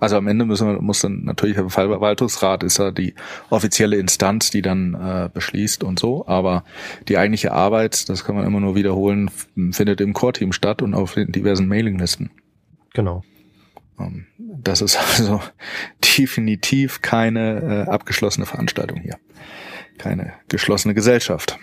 Also 0.02 0.18
am 0.18 0.28
Ende 0.28 0.46
müssen 0.46 0.68
wir, 0.68 0.82
muss 0.82 1.02
dann 1.02 1.26
natürlich 1.26 1.56
der 1.58 1.70
Verwaltungsrat 1.70 2.64
ist 2.64 2.80
ja 2.80 2.90
die 2.90 3.14
offizielle 3.52 3.98
Instanz, 3.98 4.50
die 4.50 4.64
dann 4.64 4.96
äh, 4.96 5.30
beschließt 5.32 5.84
und 5.84 6.00
so. 6.00 6.26
Aber 6.26 6.64
die 7.08 7.20
eigentliche 7.20 7.52
Arbeit, 7.52 8.10
das 8.10 8.26
kann 8.26 8.36
man 8.36 8.48
immer 8.48 8.60
nur 8.60 8.74
wiederholen, 8.74 9.30
findet 9.72 10.02
im 10.02 10.14
Core-Team 10.14 10.54
statt 10.54 10.82
und 10.82 10.96
auf 10.96 11.14
den 11.14 11.32
diversen 11.32 11.68
Mailinglisten. 11.68 12.32
Genau. 12.96 13.24
Ähm, 14.00 14.26
das 14.40 14.82
ist 14.82 14.98
also 15.20 15.40
definitiv 16.18 17.04
keine 17.04 17.86
äh, 17.88 17.90
abgeschlossene 17.92 18.48
Veranstaltung 18.48 19.02
hier. 19.02 19.20
Keine 20.00 20.34
geschlossene 20.50 20.96
Gesellschaft. 20.96 21.60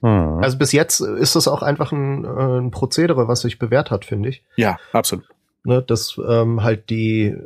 Hm. 0.00 0.38
Also 0.42 0.56
bis 0.56 0.72
jetzt 0.72 1.00
ist 1.00 1.36
das 1.36 1.46
auch 1.46 1.60
einfach 1.60 1.92
ein, 1.92 2.24
äh, 2.24 2.58
ein 2.58 2.70
Prozedere, 2.70 3.28
was 3.28 3.42
sich 3.42 3.58
bewährt 3.58 3.90
hat, 3.90 4.06
finde 4.06 4.30
ich. 4.30 4.42
Ja, 4.56 4.78
absolut 4.94 5.26
ne, 5.66 5.82
dass 5.82 6.18
ähm, 6.26 6.62
halt 6.62 6.90
die, 6.90 7.36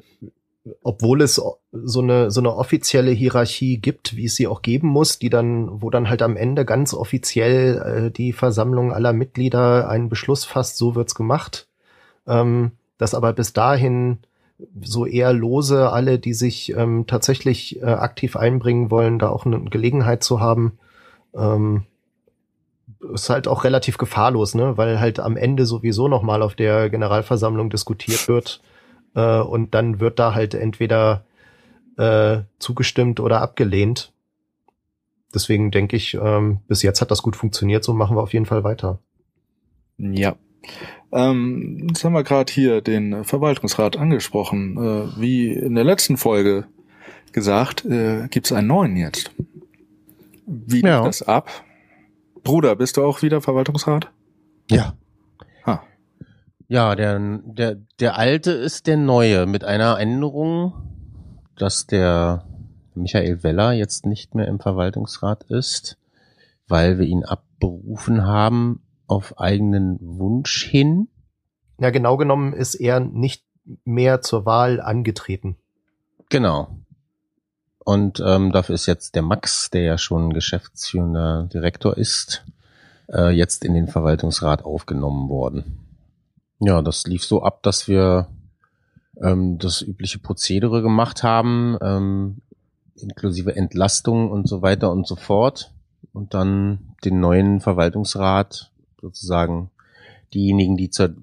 obwohl 0.82 1.22
es 1.22 1.40
so 1.72 2.00
eine 2.00 2.30
so 2.30 2.40
eine 2.40 2.54
offizielle 2.54 3.10
Hierarchie 3.10 3.78
gibt, 3.78 4.16
wie 4.16 4.26
es 4.26 4.36
sie 4.36 4.46
auch 4.46 4.62
geben 4.62 4.88
muss, 4.88 5.18
die 5.18 5.30
dann, 5.30 5.82
wo 5.82 5.90
dann 5.90 6.08
halt 6.08 6.22
am 6.22 6.36
Ende 6.36 6.64
ganz 6.64 6.94
offiziell 6.94 7.78
äh, 7.78 8.10
die 8.10 8.32
Versammlung 8.32 8.92
aller 8.92 9.12
Mitglieder 9.12 9.88
einen 9.88 10.08
Beschluss 10.08 10.44
fasst, 10.44 10.76
so 10.76 10.94
wird's 10.94 11.14
gemacht. 11.14 11.66
Ähm, 12.26 12.72
dass 12.98 13.14
aber 13.14 13.32
bis 13.32 13.54
dahin 13.54 14.18
so 14.82 15.06
eher 15.06 15.32
lose 15.32 15.90
alle, 15.90 16.18
die 16.18 16.34
sich 16.34 16.76
ähm, 16.76 17.06
tatsächlich 17.06 17.80
äh, 17.80 17.86
aktiv 17.86 18.36
einbringen 18.36 18.90
wollen, 18.90 19.18
da 19.18 19.30
auch 19.30 19.46
eine 19.46 19.58
Gelegenheit 19.64 20.22
zu 20.22 20.40
haben. 20.40 20.78
Ähm, 21.34 21.84
ist 23.12 23.30
halt 23.30 23.48
auch 23.48 23.64
relativ 23.64 23.98
gefahrlos, 23.98 24.54
ne? 24.54 24.76
Weil 24.76 25.00
halt 25.00 25.20
am 25.20 25.36
Ende 25.36 25.66
sowieso 25.66 26.08
nochmal 26.08 26.42
auf 26.42 26.54
der 26.54 26.90
Generalversammlung 26.90 27.70
diskutiert 27.70 28.28
wird 28.28 28.60
äh, 29.14 29.40
und 29.40 29.74
dann 29.74 30.00
wird 30.00 30.18
da 30.18 30.34
halt 30.34 30.54
entweder 30.54 31.24
äh, 31.96 32.38
zugestimmt 32.58 33.20
oder 33.20 33.40
abgelehnt. 33.40 34.12
Deswegen 35.34 35.70
denke 35.70 35.96
ich, 35.96 36.14
ähm, 36.14 36.60
bis 36.66 36.82
jetzt 36.82 37.00
hat 37.00 37.10
das 37.10 37.22
gut 37.22 37.36
funktioniert, 37.36 37.84
so 37.84 37.94
machen 37.94 38.16
wir 38.16 38.22
auf 38.22 38.32
jeden 38.32 38.46
Fall 38.46 38.64
weiter. 38.64 38.98
Ja. 39.98 40.34
Ähm, 41.12 41.86
jetzt 41.88 42.04
haben 42.04 42.12
wir 42.12 42.24
gerade 42.24 42.52
hier 42.52 42.80
den 42.80 43.24
Verwaltungsrat 43.24 43.96
angesprochen. 43.96 44.76
Äh, 44.76 45.20
wie 45.20 45.52
in 45.52 45.74
der 45.74 45.84
letzten 45.84 46.16
Folge 46.16 46.66
gesagt, 47.32 47.84
äh, 47.84 48.28
gibt 48.28 48.46
es 48.46 48.52
einen 48.52 48.68
neuen 48.68 48.96
jetzt. 48.96 49.30
Wie 50.46 50.82
ja. 50.82 51.04
das 51.04 51.22
ab? 51.22 51.48
Bruder, 52.42 52.76
bist 52.76 52.96
du 52.96 53.04
auch 53.04 53.22
wieder 53.22 53.40
Verwaltungsrat? 53.40 54.10
Ja. 54.70 54.94
Ha. 55.66 55.82
Ja, 56.68 56.94
der, 56.94 57.18
der, 57.44 57.76
der 57.98 58.18
alte 58.18 58.52
ist 58.52 58.86
der 58.86 58.96
neue 58.96 59.46
mit 59.46 59.64
einer 59.64 59.98
Änderung, 59.98 60.72
dass 61.56 61.86
der 61.86 62.46
Michael 62.94 63.42
Weller 63.42 63.72
jetzt 63.72 64.06
nicht 64.06 64.34
mehr 64.34 64.48
im 64.48 64.60
Verwaltungsrat 64.60 65.44
ist, 65.44 65.98
weil 66.68 66.98
wir 66.98 67.06
ihn 67.06 67.24
abberufen 67.24 68.24
haben 68.24 68.82
auf 69.06 69.38
eigenen 69.38 69.98
Wunsch 70.00 70.64
hin. 70.64 71.08
Ja, 71.78 71.90
genau 71.90 72.16
genommen 72.16 72.52
ist 72.52 72.74
er 72.74 73.00
nicht 73.00 73.44
mehr 73.84 74.20
zur 74.20 74.46
Wahl 74.46 74.80
angetreten. 74.80 75.56
Genau. 76.28 76.79
Und 77.84 78.22
ähm, 78.24 78.52
dafür 78.52 78.74
ist 78.74 78.86
jetzt 78.86 79.14
der 79.14 79.22
Max, 79.22 79.70
der 79.70 79.82
ja 79.82 79.98
schon 79.98 80.32
geschäftsführender 80.32 81.48
Direktor 81.52 81.96
ist, 81.96 82.44
äh, 83.12 83.30
jetzt 83.30 83.64
in 83.64 83.74
den 83.74 83.88
Verwaltungsrat 83.88 84.64
aufgenommen 84.64 85.28
worden. 85.28 85.78
Ja, 86.60 86.82
das 86.82 87.06
lief 87.06 87.24
so 87.24 87.42
ab, 87.42 87.62
dass 87.62 87.88
wir 87.88 88.28
ähm, 89.20 89.58
das 89.58 89.82
übliche 89.82 90.18
Prozedere 90.18 90.82
gemacht 90.82 91.22
haben, 91.22 91.78
ähm, 91.80 92.42
inklusive 92.96 93.56
Entlastung 93.56 94.30
und 94.30 94.46
so 94.48 94.60
weiter 94.60 94.90
und 94.92 95.06
so 95.06 95.16
fort. 95.16 95.72
Und 96.12 96.34
dann 96.34 96.94
den 97.04 97.20
neuen 97.20 97.60
Verwaltungsrat 97.60 98.72
sozusagen 99.00 99.70
diejenigen, 100.34 100.76
die 100.76 100.90
zur 100.90 101.14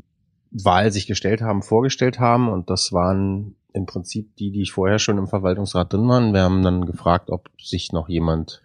Wahl 0.52 0.91
sich 0.91 1.08
gestellt 1.08 1.41
haben, 1.41 1.62
vorgestellt 1.62 2.20
haben. 2.20 2.50
Und 2.50 2.70
das 2.70 2.91
waren 2.93 3.56
im 3.78 3.86
Prinzip 3.86 4.36
die, 4.36 4.52
die 4.52 4.63
ich 4.63 4.74
vorher 4.74 5.00
schon 5.00 5.18
im 5.18 5.28
Verwaltungsrat 5.28 5.94
drin 5.94 6.08
waren. 6.10 6.34
Wir 6.34 6.42
haben 6.42 6.63
dann 6.63 6.86
gefragt, 6.86 7.30
ob 7.30 7.50
sich 7.62 7.94
noch 7.94 8.10
jemand 8.10 8.62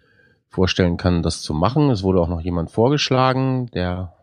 vorstellen 0.49 0.97
kann, 0.97 1.23
das 1.23 1.41
zu 1.41 1.53
machen. 1.53 1.89
Es 1.89 2.03
wurde 2.03 2.19
auch 2.19 2.27
noch 2.27 2.41
jemand 2.41 2.71
vorgeschlagen, 2.71 3.67
der 3.73 4.13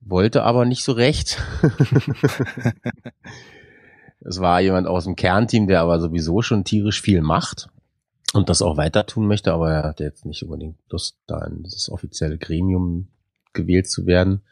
wollte 0.00 0.44
aber 0.44 0.64
nicht 0.64 0.84
so 0.84 0.92
recht. 0.92 1.42
Es 4.28 4.40
war 4.40 4.60
jemand 4.60 4.88
aus 4.88 5.04
dem 5.04 5.14
Kernteam, 5.14 5.68
der 5.68 5.80
aber 5.80 6.00
sowieso 6.00 6.42
schon 6.42 6.64
tierisch 6.64 7.00
viel 7.00 7.22
macht 7.22 7.68
und 8.34 8.48
das 8.48 8.60
auch 8.60 8.76
weiter 8.76 9.06
tun 9.06 9.28
möchte, 9.28 9.52
aber 9.52 9.70
er 9.70 9.82
hat 9.84 10.00
jetzt 10.00 10.26
nicht 10.26 10.42
unbedingt 10.42 10.78
Lust, 10.90 11.16
da 11.28 11.44
in 11.44 11.62
das 11.62 11.88
offizielle 11.90 12.36
Gremium 12.36 13.06
gewählt 13.52 13.88
zu 13.88 14.04
werden. 14.04 14.42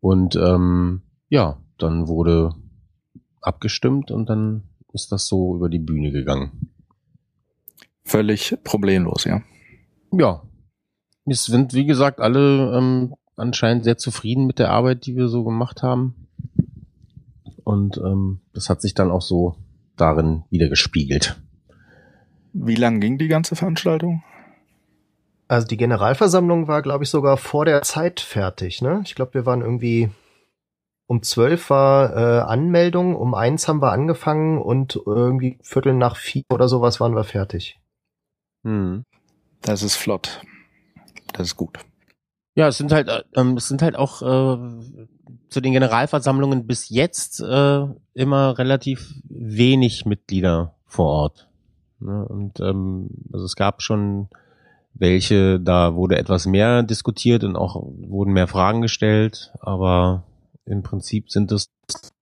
Und 0.00 0.36
ähm, 0.36 1.02
ja, 1.28 1.58
dann 1.78 2.06
wurde 2.06 2.54
abgestimmt 3.40 4.12
und 4.12 4.30
dann 4.30 4.62
ist 4.96 5.12
das 5.12 5.28
so 5.28 5.54
über 5.54 5.68
die 5.68 5.78
Bühne 5.78 6.10
gegangen. 6.10 6.72
Völlig 8.04 8.56
problemlos, 8.64 9.24
ja. 9.24 9.42
Ja. 10.12 10.42
Es 11.24 11.44
sind, 11.44 11.74
wie 11.74 11.86
gesagt, 11.86 12.20
alle 12.20 12.76
ähm, 12.76 13.14
anscheinend 13.36 13.84
sehr 13.84 13.98
zufrieden 13.98 14.46
mit 14.46 14.58
der 14.58 14.70
Arbeit, 14.70 15.06
die 15.06 15.16
wir 15.16 15.28
so 15.28 15.44
gemacht 15.44 15.82
haben. 15.82 16.26
Und 17.64 17.98
ähm, 17.98 18.40
das 18.54 18.70
hat 18.70 18.80
sich 18.80 18.94
dann 18.94 19.10
auch 19.10 19.22
so 19.22 19.56
darin 19.96 20.44
wieder 20.50 20.68
gespiegelt. 20.68 21.40
Wie 22.52 22.76
lang 22.76 23.00
ging 23.00 23.18
die 23.18 23.28
ganze 23.28 23.56
Veranstaltung? 23.56 24.22
Also 25.48 25.66
die 25.66 25.76
Generalversammlung 25.76 26.68
war, 26.68 26.82
glaube 26.82 27.04
ich, 27.04 27.10
sogar 27.10 27.36
vor 27.36 27.64
der 27.64 27.82
Zeit 27.82 28.20
fertig. 28.20 28.82
Ne? 28.82 29.02
Ich 29.04 29.14
glaube, 29.14 29.34
wir 29.34 29.46
waren 29.46 29.60
irgendwie 29.60 30.10
um 31.06 31.22
zwölf 31.22 31.70
war 31.70 32.16
äh, 32.16 32.40
Anmeldung, 32.40 33.14
um 33.14 33.34
eins 33.34 33.68
haben 33.68 33.80
wir 33.80 33.92
angefangen 33.92 34.60
und 34.60 35.00
irgendwie 35.06 35.58
Viertel 35.62 35.94
nach 35.94 36.16
vier 36.16 36.44
oder 36.50 36.68
sowas 36.68 37.00
waren 37.00 37.14
wir 37.14 37.24
fertig. 37.24 37.78
Hm. 38.64 39.04
Das 39.62 39.82
ist 39.82 39.96
flott. 39.96 40.40
Das 41.32 41.48
ist 41.48 41.56
gut. 41.56 41.78
Ja, 42.54 42.68
es 42.68 42.78
sind 42.78 42.92
halt, 42.92 43.08
äh, 43.08 43.22
ähm, 43.34 43.56
es 43.56 43.68
sind 43.68 43.82
halt 43.82 43.96
auch 43.96 44.22
äh, 44.22 44.58
zu 45.48 45.60
den 45.60 45.72
Generalversammlungen 45.72 46.66
bis 46.66 46.88
jetzt 46.88 47.40
äh, 47.40 47.86
immer 48.14 48.58
relativ 48.58 49.14
wenig 49.28 50.06
Mitglieder 50.06 50.74
vor 50.86 51.06
Ort. 51.06 51.48
Ne? 52.00 52.24
Und 52.24 52.60
ähm, 52.60 53.10
also 53.32 53.44
es 53.44 53.56
gab 53.56 53.82
schon 53.82 54.28
welche, 54.94 55.60
da 55.60 55.94
wurde 55.94 56.16
etwas 56.16 56.46
mehr 56.46 56.82
diskutiert 56.82 57.44
und 57.44 57.56
auch 57.56 57.76
wurden 57.76 58.32
mehr 58.32 58.46
Fragen 58.46 58.80
gestellt, 58.80 59.52
aber 59.60 60.24
im 60.66 60.82
Prinzip 60.82 61.30
sind 61.30 61.52
es 61.52 61.70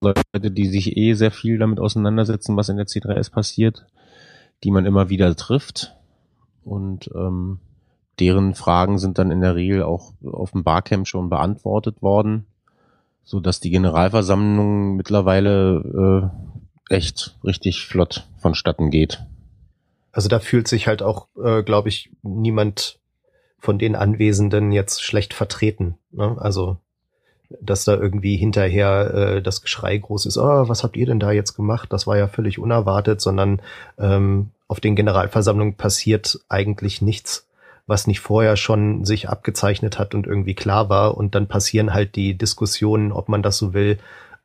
Leute, 0.01 0.51
die 0.51 0.67
sich 0.69 0.97
eh 0.97 1.15
sehr 1.15 1.31
viel 1.31 1.59
damit 1.59 1.81
auseinandersetzen, 1.81 2.57
was 2.57 2.69
in 2.69 2.77
der 2.77 2.87
C3S 2.87 3.31
passiert, 3.31 3.87
die 4.63 4.71
man 4.71 4.87
immer 4.87 5.09
wieder 5.09 5.35
trifft 5.35 5.97
und 6.65 7.11
ähm, 7.15 7.59
deren 8.19 8.55
Fragen 8.55 8.99
sind 8.99 9.19
dann 9.19 9.31
in 9.31 9.41
der 9.41 9.55
Regel 9.55 9.83
auch 9.83 10.13
auf 10.25 10.53
dem 10.53 10.65
Barcamp 10.65 11.07
schon 11.07 11.31
beantwortet 11.31 12.03
worden, 12.03 12.47
so 13.23 13.41
dass 13.41 13.61
die 13.61 13.71
Generalversammlung 13.71 14.97
mittlerweile 14.97 16.31
äh, 16.91 16.95
echt 16.95 17.39
richtig 17.45 17.87
flott 17.87 18.29
vonstatten 18.37 18.91
geht. 18.91 19.25
Also 20.13 20.29
da 20.29 20.39
fühlt 20.39 20.69
sich 20.69 20.87
halt 20.87 21.03
auch, 21.03 21.29
äh, 21.43 21.63
glaube 21.63 21.89
ich, 21.89 22.11
niemand 22.23 23.01
von 23.59 23.79
den 23.79 23.97
Anwesenden 23.97 24.71
jetzt 24.71 25.03
schlecht 25.03 25.35
vertreten. 25.35 25.97
Ne? 26.13 26.37
Also 26.39 26.79
dass 27.61 27.85
da 27.85 27.95
irgendwie 27.95 28.37
hinterher 28.37 29.15
äh, 29.15 29.43
das 29.43 29.63
Geschrei 29.63 29.97
groß 29.97 30.27
ist, 30.27 30.39
oh, 30.39 30.69
was 30.69 30.83
habt 30.83 30.97
ihr 30.97 31.07
denn 31.07 31.21
da 31.21 31.33
jetzt 31.33 31.55
gemacht? 31.55 31.93
Das 31.93 32.07
war 32.07 32.17
ja 32.17 32.29
völlig 32.29 32.59
unerwartet, 32.59 33.21
sondern 33.21 33.61
ähm, 33.99 34.51
auf 34.69 34.81
den 34.81 34.97
Generalversammlungen 34.97 35.75
passiert 35.75 36.41
eigentlich 36.49 37.03
nichts, 37.03 37.47
was 37.87 38.07
nicht 38.07 38.21
vorher 38.21 38.57
schon 38.57 39.05
sich 39.05 39.29
abgezeichnet 39.29 39.99
hat 39.99 40.15
und 40.15 40.27
irgendwie 40.27 40.55
klar 40.55 40.89
war. 40.89 41.17
Und 41.17 41.35
dann 41.35 41.49
passieren 41.49 41.93
halt 41.93 42.17
die 42.17 42.37
Diskussionen, 42.37 43.13
ob 43.13 43.29
man 43.29 43.43
das 43.43 43.59
so 43.59 43.75
will, 43.75 43.99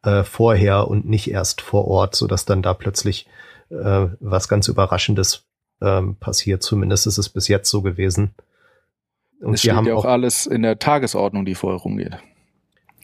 äh, 0.04 0.24
vorher 0.24 0.88
und 0.88 1.08
nicht 1.08 1.32
erst 1.32 1.62
vor 1.62 1.88
Ort, 1.88 2.16
so 2.16 2.28
dass 2.28 2.46
dann 2.46 2.62
da 2.62 2.74
plötzlich 2.74 3.28
äh, 3.70 4.08
was 4.20 4.48
ganz 4.50 4.68
Überraschendes 4.68 5.46
ähm, 5.82 6.16
passiert. 6.16 6.64
Zumindest 6.64 7.08
ist 7.08 7.18
es 7.18 7.30
bis 7.30 7.48
jetzt 7.48 7.70
so 7.70 7.82
gewesen. 7.82 8.34
Und 9.42 9.54
es 9.54 9.62
steht 9.62 9.74
haben 9.74 9.88
ja 9.88 9.96
auch 9.96 10.06
alles 10.06 10.46
in 10.46 10.64
der 10.64 10.80
Tagesordnung, 10.80 11.46
die 11.46 11.56
vorher 11.56 11.80
rumgeht. 11.80 12.18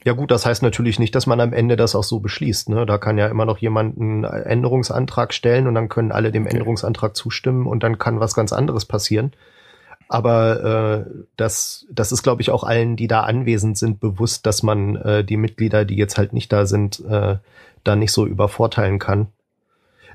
Ja 0.06 0.14
gut, 0.14 0.30
das 0.30 0.46
heißt 0.46 0.62
natürlich 0.62 1.00
nicht, 1.00 1.16
dass 1.16 1.26
man 1.26 1.42
am 1.42 1.52
Ende 1.52 1.76
das 1.76 1.96
auch 1.96 2.04
so 2.04 2.20
beschließt. 2.20 2.70
Ne? 2.70 2.86
Da 2.86 3.00
kann 3.00 3.18
ja 3.18 3.26
immer 3.26 3.46
noch 3.46 3.58
jemand 3.58 4.00
einen 4.00 4.24
Änderungsantrag 4.24 5.34
stellen 5.34 5.66
und 5.66 5.74
dann 5.74 5.90
können 5.90 6.12
alle 6.12 6.32
dem 6.32 6.44
okay. 6.44 6.54
Änderungsantrag 6.54 7.16
zustimmen 7.16 7.66
und 7.66 7.82
dann 7.82 7.98
kann 7.98 8.20
was 8.20 8.36
ganz 8.36 8.54
anderes 8.54 8.86
passieren. 8.86 9.34
Aber 10.08 10.64
äh, 10.64 11.06
das, 11.38 11.88
das 11.90 12.12
ist, 12.12 12.22
glaube 12.22 12.44
ich, 12.44 12.52
auch 12.52 12.64
allen, 12.64 12.96
die 12.96 13.08
da 13.08 13.22
anwesend 13.22 13.80
sind, 13.80 14.00
bewusst, 14.00 14.46
dass 14.46 14.62
man 14.62 14.96
äh, 14.98 15.24
die 15.24 15.38
Mitglieder, 15.38 15.86
die 15.86 15.96
jetzt 15.96 16.20
halt 16.20 16.34
nicht 16.34 16.54
da 16.54 16.68
sind, 16.68 17.04
äh, 17.10 17.38
da 17.84 17.96
nicht 17.96 18.12
so 18.12 18.28
übervorteilen 18.28 19.00
kann. 19.00 19.30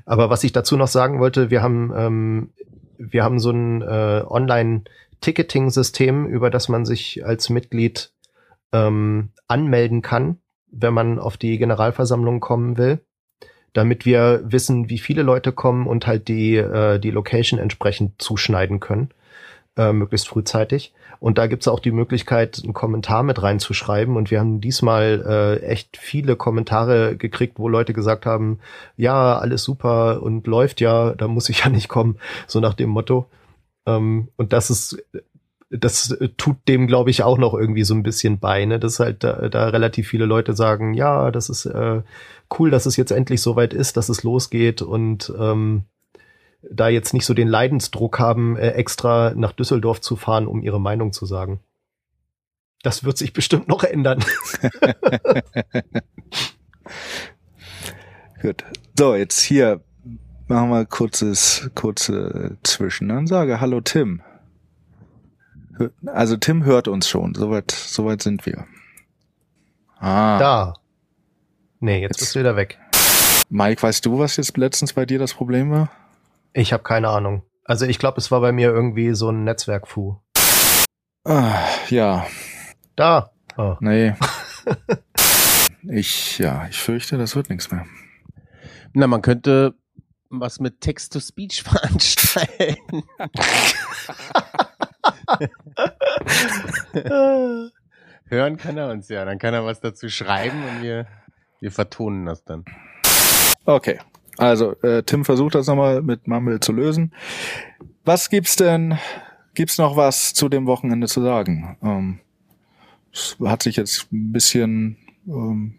Aber 0.05 0.29
was 0.29 0.45
ich 0.45 0.53
dazu 0.53 0.77
noch 0.77 0.87
sagen 0.87 1.19
wollte, 1.19 1.51
wir 1.51 1.61
haben, 1.61 1.91
ähm, 1.93 2.51
wir 2.97 3.25
haben 3.25 3.39
so 3.39 3.51
ein 3.51 3.81
äh, 3.81 4.23
Online-Ticketing-System, 4.25 6.27
über 6.27 6.49
das 6.49 6.69
man 6.69 6.85
sich 6.85 7.25
als 7.25 7.49
Mitglied 7.49 8.11
ähm, 8.71 9.29
anmelden 9.47 10.01
kann, 10.01 10.37
wenn 10.71 10.93
man 10.93 11.19
auf 11.19 11.37
die 11.37 11.57
Generalversammlung 11.57 12.39
kommen 12.39 12.77
will, 12.77 12.99
damit 13.73 14.05
wir 14.05 14.41
wissen, 14.45 14.89
wie 14.89 14.99
viele 14.99 15.23
Leute 15.23 15.51
kommen 15.51 15.87
und 15.87 16.07
halt 16.07 16.27
die, 16.27 16.55
äh, 16.55 16.99
die 16.99 17.11
Location 17.11 17.59
entsprechend 17.59 18.21
zuschneiden 18.21 18.79
können, 18.79 19.09
äh, 19.77 19.93
möglichst 19.93 20.27
frühzeitig. 20.27 20.93
Und 21.19 21.37
da 21.37 21.45
gibt's 21.45 21.67
auch 21.67 21.79
die 21.79 21.91
Möglichkeit, 21.91 22.61
einen 22.63 22.73
Kommentar 22.73 23.21
mit 23.21 23.43
reinzuschreiben. 23.43 24.17
Und 24.17 24.31
wir 24.31 24.39
haben 24.39 24.59
diesmal 24.59 25.23
äh, 25.61 25.63
echt 25.63 25.95
viele 25.97 26.35
Kommentare 26.35 27.15
gekriegt, 27.15 27.59
wo 27.59 27.69
Leute 27.69 27.93
gesagt 27.93 28.25
haben, 28.25 28.59
ja, 28.97 29.37
alles 29.37 29.63
super 29.63 30.23
und 30.23 30.47
läuft 30.47 30.81
ja, 30.81 31.13
da 31.13 31.27
muss 31.27 31.47
ich 31.49 31.63
ja 31.63 31.69
nicht 31.69 31.89
kommen, 31.89 32.17
so 32.47 32.59
nach 32.59 32.73
dem 32.73 32.89
Motto. 32.89 33.29
Ähm, 33.85 34.29
und 34.35 34.51
das 34.51 34.71
ist 34.71 35.03
das 35.71 36.11
äh, 36.11 36.29
tut 36.37 36.57
dem, 36.67 36.87
glaube 36.87 37.09
ich, 37.09 37.23
auch 37.23 37.37
noch 37.37 37.53
irgendwie 37.53 37.83
so 37.83 37.93
ein 37.93 38.03
bisschen 38.03 38.39
bei, 38.39 38.65
ne? 38.65 38.79
dass 38.79 38.99
halt 38.99 39.23
da, 39.23 39.49
da 39.49 39.69
relativ 39.69 40.07
viele 40.07 40.25
Leute 40.25 40.53
sagen, 40.53 40.93
ja, 40.93 41.31
das 41.31 41.49
ist 41.49 41.65
äh, 41.65 42.01
cool, 42.59 42.69
dass 42.69 42.85
es 42.85 42.97
jetzt 42.97 43.11
endlich 43.11 43.41
soweit 43.41 43.73
ist, 43.73 43.97
dass 43.97 44.09
es 44.09 44.23
losgeht 44.23 44.81
und 44.81 45.33
ähm, 45.39 45.83
da 46.69 46.89
jetzt 46.89 47.13
nicht 47.13 47.25
so 47.25 47.33
den 47.33 47.47
Leidensdruck 47.47 48.19
haben, 48.19 48.57
äh, 48.57 48.71
extra 48.71 49.33
nach 49.35 49.53
Düsseldorf 49.53 50.01
zu 50.01 50.15
fahren, 50.15 50.47
um 50.47 50.61
ihre 50.61 50.81
Meinung 50.81 51.13
zu 51.13 51.25
sagen. 51.25 51.61
Das 52.83 53.03
wird 53.03 53.17
sich 53.17 53.33
bestimmt 53.33 53.67
noch 53.67 53.83
ändern. 53.83 54.23
Gut. 58.41 58.63
So, 58.97 59.15
jetzt 59.15 59.39
hier 59.39 59.81
machen 60.47 60.69
wir 60.69 60.85
kurzes, 60.85 61.69
kurze 61.75 62.57
Zwischenansage. 62.63 63.61
Hallo 63.61 63.81
Tim. 63.81 64.21
Also 66.05 66.37
Tim 66.37 66.63
hört 66.63 66.87
uns 66.87 67.07
schon, 67.09 67.33
soweit, 67.35 67.71
soweit 67.71 68.21
sind 68.21 68.45
wir. 68.45 68.65
Ah. 69.99 70.39
Da. 70.39 70.73
Nee, 71.79 72.01
jetzt, 72.01 72.11
jetzt 72.11 72.19
bist 72.19 72.35
du 72.35 72.39
wieder 72.39 72.55
weg. 72.55 72.79
Mike, 73.49 73.83
weißt 73.83 74.05
du, 74.05 74.19
was 74.19 74.37
jetzt 74.37 74.57
letztens 74.57 74.93
bei 74.93 75.05
dir 75.05 75.19
das 75.19 75.33
Problem 75.33 75.71
war? 75.71 75.91
Ich 76.53 76.73
habe 76.73 76.83
keine 76.83 77.09
Ahnung. 77.09 77.43
Also 77.65 77.85
ich 77.85 77.99
glaube, 77.99 78.17
es 78.17 78.31
war 78.31 78.41
bei 78.41 78.51
mir 78.51 78.69
irgendwie 78.69 79.13
so 79.13 79.29
ein 79.29 79.43
Netzwerkfu. 79.43 80.17
Ah, 81.25 81.59
ja. 81.89 82.25
Da. 82.95 83.31
Oh. 83.57 83.75
Nee. 83.79 84.15
ich, 85.89 86.39
ja, 86.39 86.67
ich 86.69 86.77
fürchte, 86.77 87.17
das 87.17 87.35
wird 87.35 87.49
nichts 87.49 87.71
mehr. 87.71 87.85
Na, 88.93 89.07
man 89.07 89.21
könnte 89.21 89.75
was 90.31 90.59
mit 90.59 90.81
Text-to-Speech 90.81 91.63
veranstalten. 91.67 93.03
Hören 98.25 98.57
kann 98.57 98.77
er 98.77 98.89
uns 98.89 99.09
ja, 99.09 99.25
dann 99.25 99.39
kann 99.39 99.53
er 99.53 99.65
was 99.65 99.81
dazu 99.81 100.09
schreiben 100.09 100.63
und 100.63 100.81
wir, 100.81 101.05
wir 101.59 101.71
vertonen 101.71 102.25
das 102.25 102.45
dann. 102.45 102.65
Okay, 103.65 103.99
also 104.37 104.73
äh, 104.81 105.03
Tim 105.03 105.25
versucht 105.25 105.55
das 105.55 105.67
nochmal 105.67 106.01
mit 106.01 106.27
Mumble 106.27 106.59
zu 106.59 106.71
lösen. 106.71 107.13
Was 108.05 108.29
gibt's 108.29 108.55
denn, 108.55 108.97
gibt's 109.53 109.77
noch 109.77 109.97
was 109.97 110.33
zu 110.33 110.49
dem 110.49 110.65
Wochenende 110.65 111.07
zu 111.07 111.21
sagen? 111.21 111.77
Ähm, 111.83 112.19
es 113.11 113.35
hat 113.43 113.63
sich 113.63 113.75
jetzt 113.75 114.11
ein 114.11 114.31
bisschen 114.31 114.97
ähm, 115.27 115.75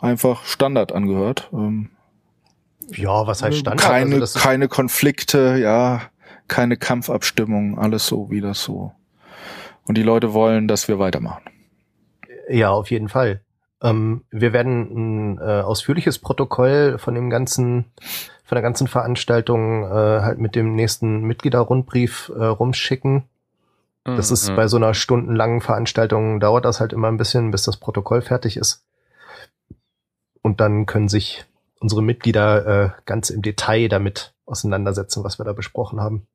einfach 0.00 0.44
Standard 0.44 0.92
angehört. 0.92 1.48
Ähm, 1.52 1.90
ja, 2.88 3.26
was 3.26 3.42
heißt 3.42 3.58
Standard? 3.58 3.80
Keine, 3.80 4.16
also 4.16 4.38
keine 4.38 4.68
Konflikte, 4.68 5.56
ja 5.58 6.02
keine 6.50 6.76
Kampfabstimmung, 6.76 7.78
alles 7.78 8.06
so, 8.06 8.30
wie 8.30 8.42
das 8.42 8.62
so. 8.62 8.92
Und 9.86 9.96
die 9.96 10.02
Leute 10.02 10.34
wollen, 10.34 10.68
dass 10.68 10.88
wir 10.88 10.98
weitermachen. 10.98 11.44
Ja, 12.48 12.70
auf 12.70 12.90
jeden 12.90 13.08
Fall. 13.08 13.40
Ähm, 13.80 14.24
wir 14.30 14.52
werden 14.52 15.36
ein 15.36 15.38
äh, 15.38 15.62
ausführliches 15.62 16.18
Protokoll 16.18 16.98
von 16.98 17.14
dem 17.14 17.30
ganzen, 17.30 17.86
von 18.44 18.56
der 18.56 18.62
ganzen 18.62 18.88
Veranstaltung 18.88 19.84
äh, 19.84 19.88
halt 19.88 20.38
mit 20.38 20.54
dem 20.54 20.74
nächsten 20.74 21.22
Mitgliederrundbrief 21.22 22.30
äh, 22.36 22.44
rumschicken. 22.44 23.24
Das 24.04 24.30
ist 24.30 24.50
mhm. 24.50 24.56
bei 24.56 24.66
so 24.66 24.76
einer 24.76 24.94
stundenlangen 24.94 25.60
Veranstaltung 25.60 26.40
dauert 26.40 26.64
das 26.64 26.80
halt 26.80 26.92
immer 26.92 27.08
ein 27.08 27.18
bisschen, 27.18 27.50
bis 27.50 27.62
das 27.62 27.76
Protokoll 27.76 28.22
fertig 28.22 28.56
ist. 28.56 28.84
Und 30.42 30.60
dann 30.60 30.86
können 30.86 31.08
sich 31.08 31.44
unsere 31.78 32.02
Mitglieder 32.02 32.66
äh, 32.66 32.90
ganz 33.04 33.30
im 33.30 33.42
Detail 33.42 33.88
damit 33.88 34.34
auseinandersetzen, 34.46 35.22
was 35.22 35.38
wir 35.38 35.44
da 35.44 35.52
besprochen 35.52 36.00
haben. 36.00 36.26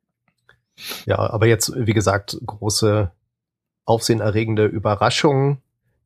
Ja, 1.06 1.18
aber 1.18 1.48
jetzt, 1.48 1.72
wie 1.76 1.94
gesagt, 1.94 2.38
große 2.46 3.12
aufsehenerregende 3.86 4.66
Überraschungen, 4.66 5.60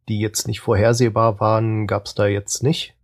die 0.08 0.20
jetzt 0.20 0.48
nicht 0.48 0.60
vorhersehbar 0.60 1.40
waren, 1.40 1.88
gab 1.88 2.06
es 2.06 2.16
da 2.16 2.28
jetzt 2.28 2.64
nicht. 2.64 2.96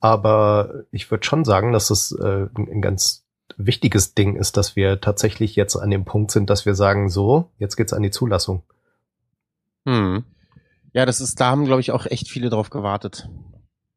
Aber 0.00 0.84
ich 0.90 1.10
würde 1.10 1.24
schon 1.26 1.44
sagen, 1.44 1.72
dass 1.72 1.90
es 1.90 2.12
äh, 2.12 2.46
ein 2.56 2.82
ganz 2.82 3.24
wichtiges 3.56 4.14
Ding 4.14 4.36
ist, 4.36 4.56
dass 4.56 4.76
wir 4.76 5.00
tatsächlich 5.00 5.56
jetzt 5.56 5.76
an 5.76 5.90
dem 5.90 6.04
Punkt 6.04 6.30
sind, 6.30 6.50
dass 6.50 6.66
wir 6.66 6.74
sagen, 6.74 7.08
so, 7.08 7.50
jetzt 7.58 7.76
geht's 7.76 7.92
an 7.92 8.02
die 8.02 8.10
Zulassung. 8.10 8.62
Hm. 9.86 10.24
Ja, 10.92 11.06
das 11.06 11.20
ist, 11.20 11.40
da 11.40 11.50
haben, 11.50 11.64
glaube 11.64 11.80
ich, 11.80 11.92
auch 11.92 12.06
echt 12.06 12.28
viele 12.28 12.50
drauf 12.50 12.70
gewartet. 12.70 13.28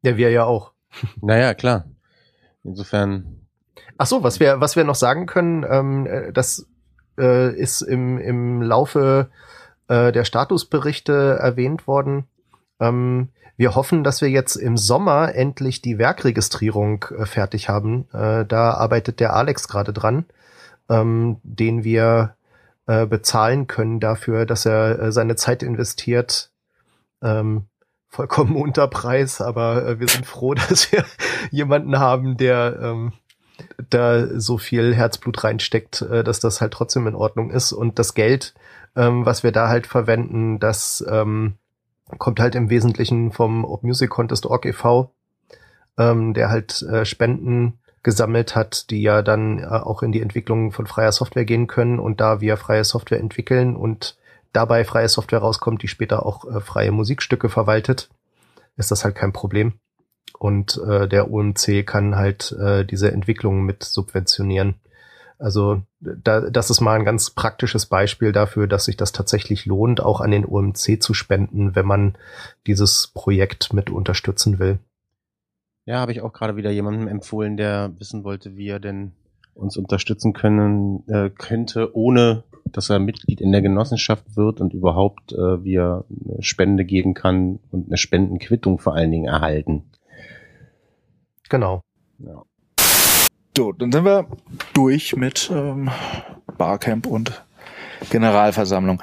Ja, 0.02 0.16
wir 0.16 0.30
ja 0.30 0.44
auch. 0.44 0.72
Naja, 1.20 1.54
klar. 1.54 1.84
Insofern. 2.64 3.46
Ach 3.98 4.06
so, 4.06 4.22
was 4.22 4.40
wir, 4.40 4.60
was 4.60 4.76
wir 4.76 4.84
noch 4.84 4.94
sagen 4.94 5.26
können, 5.26 5.64
ähm, 5.68 6.06
äh, 6.06 6.32
das 6.32 6.66
äh, 7.18 7.54
ist 7.54 7.82
im, 7.82 8.18
im 8.18 8.62
Laufe 8.62 9.30
äh, 9.88 10.12
der 10.12 10.24
Statusberichte 10.24 11.38
erwähnt 11.40 11.86
worden. 11.86 12.24
Ähm, 12.78 13.28
wir 13.56 13.74
hoffen, 13.74 14.04
dass 14.04 14.22
wir 14.22 14.30
jetzt 14.30 14.56
im 14.56 14.76
Sommer 14.78 15.34
endlich 15.34 15.82
die 15.82 15.98
Werkregistrierung 15.98 17.04
äh, 17.16 17.26
fertig 17.26 17.68
haben. 17.68 18.08
Äh, 18.12 18.46
da 18.46 18.72
arbeitet 18.72 19.20
der 19.20 19.34
Alex 19.34 19.68
gerade 19.68 19.92
dran, 19.92 20.24
ähm, 20.88 21.36
den 21.42 21.84
wir 21.84 22.36
äh, 22.86 23.06
bezahlen 23.06 23.66
können 23.66 24.00
dafür, 24.00 24.46
dass 24.46 24.64
er 24.64 24.98
äh, 24.98 25.12
seine 25.12 25.36
Zeit 25.36 25.62
investiert. 25.62 26.50
Ähm, 27.22 27.66
vollkommen 28.08 28.56
unter 28.62 28.88
Preis, 28.88 29.40
aber 29.40 29.86
äh, 29.86 30.00
wir 30.00 30.08
sind 30.08 30.24
froh, 30.24 30.54
dass 30.68 30.90
wir 30.90 31.04
jemanden 31.50 31.98
haben, 31.98 32.36
der 32.36 32.78
ähm, 32.82 33.12
da 33.88 34.26
so 34.38 34.58
viel 34.58 34.94
Herzblut 34.94 35.42
reinsteckt, 35.44 36.02
äh, 36.02 36.24
dass 36.24 36.40
das 36.40 36.60
halt 36.60 36.72
trotzdem 36.72 37.06
in 37.06 37.14
Ordnung 37.14 37.50
ist. 37.50 37.72
Und 37.72 37.98
das 37.98 38.14
Geld, 38.14 38.54
ähm, 38.96 39.26
was 39.26 39.42
wir 39.42 39.52
da 39.52 39.68
halt 39.68 39.86
verwenden, 39.86 40.58
das 40.58 41.04
ähm, 41.08 41.54
kommt 42.18 42.40
halt 42.40 42.54
im 42.54 42.70
Wesentlichen 42.70 43.32
vom 43.32 43.64
Open 43.64 43.88
Music 43.88 44.10
Contest 44.10 44.46
Org 44.46 44.66
e.V., 44.66 45.12
ähm, 45.98 46.34
der 46.34 46.50
halt 46.50 46.82
äh, 46.82 47.04
Spenden 47.04 47.78
gesammelt 48.02 48.56
hat, 48.56 48.90
die 48.90 49.02
ja 49.02 49.22
dann 49.22 49.58
äh, 49.58 49.66
auch 49.66 50.02
in 50.02 50.12
die 50.12 50.22
Entwicklung 50.22 50.72
von 50.72 50.86
freier 50.86 51.12
Software 51.12 51.44
gehen 51.44 51.66
können. 51.66 51.98
Und 51.98 52.20
da 52.20 52.40
wir 52.40 52.56
freie 52.56 52.84
Software 52.84 53.20
entwickeln 53.20 53.76
und 53.76 54.16
dabei 54.52 54.84
freie 54.84 55.08
Software 55.08 55.40
rauskommt, 55.40 55.82
die 55.82 55.88
später 55.88 56.24
auch 56.24 56.44
äh, 56.44 56.60
freie 56.60 56.92
Musikstücke 56.92 57.48
verwaltet, 57.48 58.08
ist 58.76 58.90
das 58.90 59.04
halt 59.04 59.14
kein 59.14 59.32
Problem. 59.32 59.74
Und 60.40 60.80
äh, 60.88 61.06
der 61.06 61.30
OMC 61.30 61.84
kann 61.84 62.16
halt 62.16 62.52
äh, 62.52 62.86
diese 62.86 63.12
Entwicklung 63.12 63.60
mit 63.60 63.84
subventionieren. 63.84 64.76
Also 65.38 65.82
da, 66.00 66.40
das 66.48 66.70
ist 66.70 66.80
mal 66.80 66.98
ein 66.98 67.04
ganz 67.04 67.28
praktisches 67.28 67.84
Beispiel 67.84 68.32
dafür, 68.32 68.66
dass 68.66 68.86
sich 68.86 68.96
das 68.96 69.12
tatsächlich 69.12 69.66
lohnt, 69.66 70.00
auch 70.00 70.22
an 70.22 70.30
den 70.30 70.46
OMC 70.46 71.02
zu 71.02 71.12
spenden, 71.12 71.76
wenn 71.76 71.84
man 71.84 72.16
dieses 72.66 73.10
Projekt 73.12 73.74
mit 73.74 73.90
unterstützen 73.90 74.58
will. 74.58 74.78
Ja, 75.84 75.98
habe 75.98 76.12
ich 76.12 76.22
auch 76.22 76.32
gerade 76.32 76.56
wieder 76.56 76.70
jemandem 76.70 77.06
empfohlen, 77.08 77.58
der 77.58 77.92
wissen 77.98 78.24
wollte, 78.24 78.56
wie 78.56 78.68
er 78.68 78.80
denn 78.80 79.12
uns 79.52 79.76
unterstützen 79.76 80.32
können 80.32 81.06
äh, 81.06 81.28
könnte, 81.28 81.94
ohne 81.94 82.44
dass 82.64 82.88
er 82.88 82.98
Mitglied 82.98 83.42
in 83.42 83.52
der 83.52 83.60
Genossenschaft 83.60 84.36
wird 84.36 84.62
und 84.62 84.72
überhaupt 84.72 85.32
äh, 85.32 85.62
wie 85.64 85.74
er 85.74 86.06
eine 86.08 86.42
Spende 86.42 86.86
geben 86.86 87.12
kann 87.12 87.58
und 87.70 87.88
eine 87.88 87.98
Spendenquittung 87.98 88.78
vor 88.78 88.94
allen 88.94 89.10
Dingen 89.10 89.26
erhalten. 89.26 89.84
Genau. 91.50 91.82
Ja. 92.18 92.42
So, 93.56 93.72
dann 93.72 93.92
sind 93.92 94.04
wir 94.04 94.26
durch 94.72 95.16
mit 95.16 95.50
ähm, 95.52 95.90
Barcamp 96.56 97.06
und 97.06 97.44
Generalversammlung. 98.08 99.02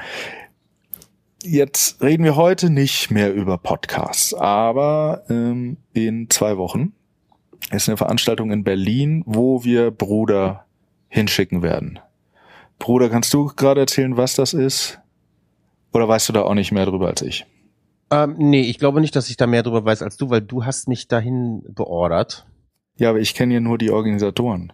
Jetzt 1.43 2.01
reden 2.01 2.23
wir 2.23 2.35
heute 2.35 2.69
nicht 2.69 3.11
mehr 3.11 3.33
über 3.33 3.57
Podcasts, 3.57 4.33
aber 4.33 5.23
ähm, 5.29 5.77
in 5.93 6.29
zwei 6.29 6.57
Wochen 6.57 6.93
ist 7.71 7.89
eine 7.89 7.97
Veranstaltung 7.97 8.51
in 8.51 8.63
Berlin, 8.63 9.23
wo 9.25 9.63
wir 9.63 9.91
Bruder 9.91 10.65
hinschicken 11.09 11.61
werden. 11.61 11.99
Bruder, 12.79 13.09
kannst 13.09 13.33
du 13.33 13.47
gerade 13.47 13.81
erzählen, 13.81 14.15
was 14.15 14.35
das 14.35 14.53
ist? 14.53 14.99
Oder 15.91 16.07
weißt 16.07 16.29
du 16.29 16.33
da 16.33 16.43
auch 16.43 16.53
nicht 16.53 16.71
mehr 16.71 16.85
drüber 16.85 17.07
als 17.07 17.21
ich? 17.21 17.45
Ähm, 18.09 18.35
nee, 18.37 18.61
ich 18.61 18.79
glaube 18.79 19.01
nicht, 19.01 19.15
dass 19.15 19.29
ich 19.29 19.37
da 19.37 19.47
mehr 19.47 19.63
drüber 19.63 19.83
weiß 19.83 20.01
als 20.01 20.17
du, 20.17 20.29
weil 20.29 20.41
du 20.41 20.65
hast 20.65 20.87
mich 20.87 21.07
dahin 21.07 21.63
beordert. 21.67 22.45
Ja, 22.97 23.09
aber 23.09 23.19
ich 23.19 23.33
kenne 23.33 23.55
ja 23.55 23.59
nur 23.59 23.77
die 23.77 23.91
Organisatoren. 23.91 24.73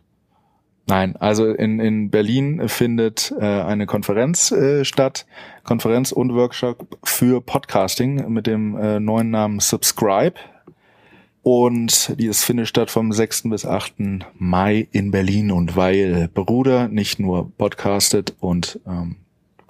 Nein, 0.86 1.16
also 1.16 1.48
in, 1.48 1.80
in 1.80 2.10
Berlin 2.10 2.68
findet 2.68 3.34
äh, 3.40 3.44
eine 3.44 3.86
Konferenz 3.86 4.52
äh, 4.52 4.84
statt, 4.84 5.26
Konferenz 5.64 6.12
und 6.12 6.34
Workshop 6.34 7.00
für 7.04 7.42
Podcasting 7.42 8.30
mit 8.30 8.48
dem 8.48 8.76
äh, 8.78 9.00
neuen 9.00 9.32
Namen 9.32 9.60
Subscribe. 9.60 10.36
Und 11.42 12.20
dieses 12.20 12.44
findet 12.44 12.68
statt 12.68 12.90
vom 12.90 13.12
6. 13.12 13.44
bis 13.50 13.66
8. 13.66 13.96
Mai 14.36 14.88
in 14.92 15.12
Berlin. 15.12 15.52
Und 15.52 15.76
weil 15.76 16.30
Bruder 16.34 16.88
nicht 16.88 17.20
nur 17.20 17.52
podcastet 17.58 18.36
und 18.40 18.80
ähm, 18.88 19.18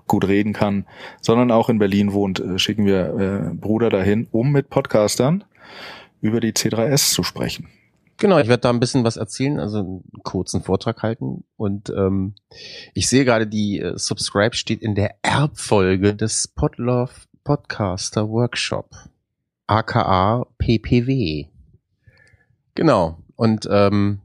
gut 0.08 0.28
reden 0.28 0.54
kann, 0.54 0.86
sondern 1.22 1.52
auch 1.52 1.70
in 1.70 1.80
Berlin 1.80 2.14
wohnt, 2.14 2.40
äh, 2.40 2.60
schicken 2.60 2.86
wir 2.86 3.52
äh, 3.52 3.54
Bruder 3.56 3.90
dahin, 3.90 4.28
um 4.32 4.52
mit 4.52 4.70
Podcastern 4.70 5.44
über 6.22 6.40
die 6.40 6.54
C3S 6.54 7.14
zu 7.14 7.24
sprechen. 7.24 7.68
Genau, 8.18 8.38
ich 8.40 8.48
werde 8.48 8.62
da 8.62 8.70
ein 8.70 8.80
bisschen 8.80 9.04
was 9.04 9.18
erzählen, 9.18 9.60
also 9.60 9.80
einen 9.80 10.24
kurzen 10.24 10.62
Vortrag 10.62 11.04
halten. 11.04 11.44
Und 11.58 11.90
ähm, 11.90 12.36
ich 12.94 13.10
sehe 13.10 13.26
gerade, 13.26 13.48
die 13.48 13.80
äh, 13.80 13.98
Subscribe 13.98 14.56
steht 14.56 14.82
in 14.82 14.96
der 14.96 15.16
Erbfolge 15.24 16.16
des 16.16 16.48
Podlove 16.48 17.12
Podcaster 17.44 18.30
Workshop, 18.30 18.90
aka 19.68 20.46
PPW. 20.58 21.48
Genau. 22.76 23.18
Und 23.36 23.68
ähm, 23.70 24.22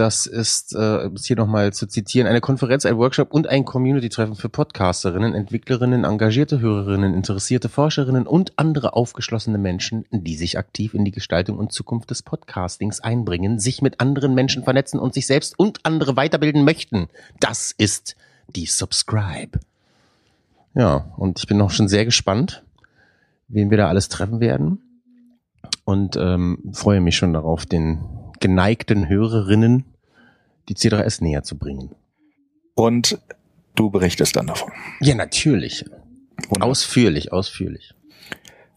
das 0.00 0.24
ist, 0.24 0.74
äh, 0.74 1.04
um 1.04 1.14
es 1.14 1.26
hier 1.26 1.36
nochmal 1.36 1.74
zu 1.74 1.86
zitieren, 1.86 2.26
eine 2.26 2.40
Konferenz, 2.40 2.86
ein 2.86 2.96
Workshop 2.96 3.34
und 3.34 3.46
ein 3.46 3.66
Community-Treffen 3.66 4.34
für 4.34 4.48
Podcasterinnen, 4.48 5.34
Entwicklerinnen, 5.34 6.04
engagierte 6.04 6.60
Hörerinnen, 6.60 7.12
interessierte 7.12 7.68
Forscherinnen 7.68 8.26
und 8.26 8.58
andere 8.58 8.94
aufgeschlossene 8.94 9.58
Menschen, 9.58 10.06
die 10.10 10.36
sich 10.36 10.56
aktiv 10.56 10.94
in 10.94 11.04
die 11.04 11.10
Gestaltung 11.10 11.58
und 11.58 11.72
Zukunft 11.72 12.10
des 12.10 12.22
Podcastings 12.22 13.00
einbringen, 13.00 13.58
sich 13.58 13.82
mit 13.82 14.00
anderen 14.00 14.34
Menschen 14.34 14.64
vernetzen 14.64 14.98
und 14.98 15.12
sich 15.12 15.26
selbst 15.26 15.58
und 15.58 15.84
andere 15.84 16.16
weiterbilden 16.16 16.64
möchten. 16.64 17.08
Das 17.38 17.70
ist 17.76 18.16
die 18.48 18.64
Subscribe. 18.64 19.60
Ja, 20.74 21.12
und 21.18 21.40
ich 21.40 21.46
bin 21.46 21.58
noch 21.58 21.72
schon 21.72 21.88
sehr 21.88 22.06
gespannt, 22.06 22.62
wen 23.48 23.68
wir 23.70 23.76
da 23.76 23.88
alles 23.88 24.08
treffen 24.08 24.40
werden 24.40 24.80
und 25.84 26.16
ähm, 26.16 26.70
freue 26.72 27.02
mich 27.02 27.16
schon 27.16 27.34
darauf, 27.34 27.66
den 27.66 28.00
geneigten 28.40 29.10
Hörerinnen 29.10 29.84
die 30.70 30.76
C3S 30.76 31.22
näher 31.22 31.42
zu 31.42 31.58
bringen. 31.58 31.94
Und 32.74 33.18
du 33.74 33.90
berichtest 33.90 34.36
dann 34.36 34.46
davon. 34.46 34.72
Ja, 35.00 35.14
natürlich. 35.16 35.84
Wunderbar. 36.48 36.68
Ausführlich, 36.68 37.32
ausführlich. 37.32 37.92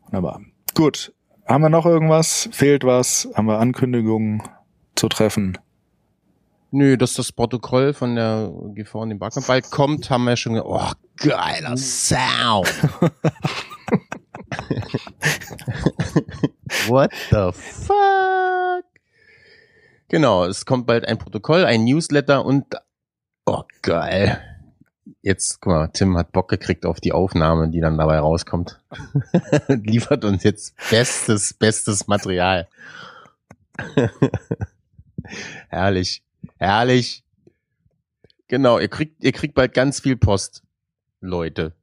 Wunderbar. 0.05 0.41
Gut. 0.73 1.13
Haben 1.45 1.61
wir 1.63 1.69
noch 1.69 1.85
irgendwas? 1.85 2.49
Fehlt 2.51 2.83
was? 2.83 3.29
Haben 3.35 3.45
wir 3.45 3.59
Ankündigungen 3.59 4.41
zu 4.95 5.07
treffen? 5.07 5.57
Nö, 6.71 6.97
dass 6.97 7.13
das 7.13 7.31
Protokoll 7.31 7.93
von 7.93 8.15
der 8.15 8.51
GV 8.73 9.01
und 9.01 9.09
dem 9.09 9.19
Barcamp 9.19 9.45
bald 9.45 9.69
kommt, 9.69 10.09
haben 10.09 10.23
wir 10.23 10.35
schon 10.35 10.59
Oh, 10.59 10.91
geiler 11.17 11.77
Sound. 11.77 12.67
What 16.87 17.11
the 17.29 17.51
fuck? 17.53 18.92
Genau, 20.13 20.45
es 20.45 20.67
kommt 20.67 20.85
bald 20.85 21.07
ein 21.07 21.17
Protokoll, 21.17 21.65
ein 21.65 21.85
Newsletter 21.85 22.45
und 22.45 22.75
oh 23.47 23.63
geil. 23.81 24.39
Jetzt, 25.23 25.59
guck 25.59 25.73
mal, 25.73 25.87
Tim 25.87 26.15
hat 26.19 26.31
Bock 26.31 26.49
gekriegt 26.49 26.85
auf 26.85 27.01
die 27.01 27.13
Aufnahme, 27.13 27.69
die 27.69 27.79
dann 27.79 27.97
dabei 27.97 28.19
rauskommt. 28.19 28.79
Liefert 29.67 30.23
uns 30.23 30.43
jetzt 30.43 30.75
bestes, 30.91 31.55
bestes 31.55 32.05
Material. 32.05 32.69
herrlich, 35.69 36.21
herrlich. 36.59 37.23
Genau, 38.47 38.77
ihr 38.77 38.89
kriegt, 38.89 39.23
ihr 39.23 39.31
kriegt 39.31 39.55
bald 39.55 39.73
ganz 39.73 39.99
viel 39.99 40.15
Post, 40.15 40.61
Leute. 41.21 41.73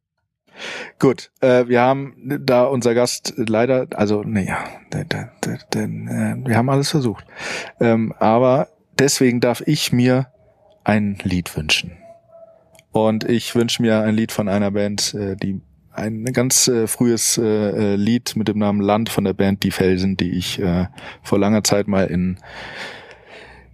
Gut, 0.99 1.31
äh, 1.41 1.67
wir 1.69 1.81
haben 1.81 2.15
da 2.45 2.65
unser 2.65 2.95
Gast 2.95 3.35
leider, 3.37 3.87
also 3.95 4.23
naja, 4.23 4.59
nee, 4.93 5.01
äh, 5.01 6.37
wir 6.47 6.57
haben 6.57 6.71
alles 6.71 6.91
versucht. 6.91 7.25
Ähm, 7.81 8.13
aber 8.19 8.69
deswegen 8.99 9.41
darf 9.41 9.63
ich 9.67 9.93
mir 9.93 10.29
ein 10.85 11.19
Lied 11.23 11.57
wünschen. 11.57 11.93
Und 12.93 13.25
ich 13.25 13.55
wünsche 13.55 13.83
mir 13.83 14.01
ein 14.01 14.15
Lied 14.15 14.33
von 14.33 14.49
einer 14.49 14.73
Band, 14.73 15.15
äh, 15.15 15.37
die 15.37 15.61
ein 15.93 16.25
ganz 16.25 16.69
äh, 16.69 16.87
frühes 16.87 17.39
äh, 17.39 17.45
äh, 17.45 17.97
Lied 17.97 18.37
mit 18.37 18.49
dem 18.49 18.59
Namen 18.59 18.81
Land 18.81 19.09
von 19.09 19.25
der 19.25 19.35
Band 19.35 19.63
Die 19.65 19.71
Felsen, 19.71 20.17
die 20.17 20.31
ich 20.31 20.61
äh, 20.61 20.87
vor 21.23 21.39
langer 21.39 21.65
Zeit 21.65 21.89
mal 21.89 22.07
in 22.07 22.39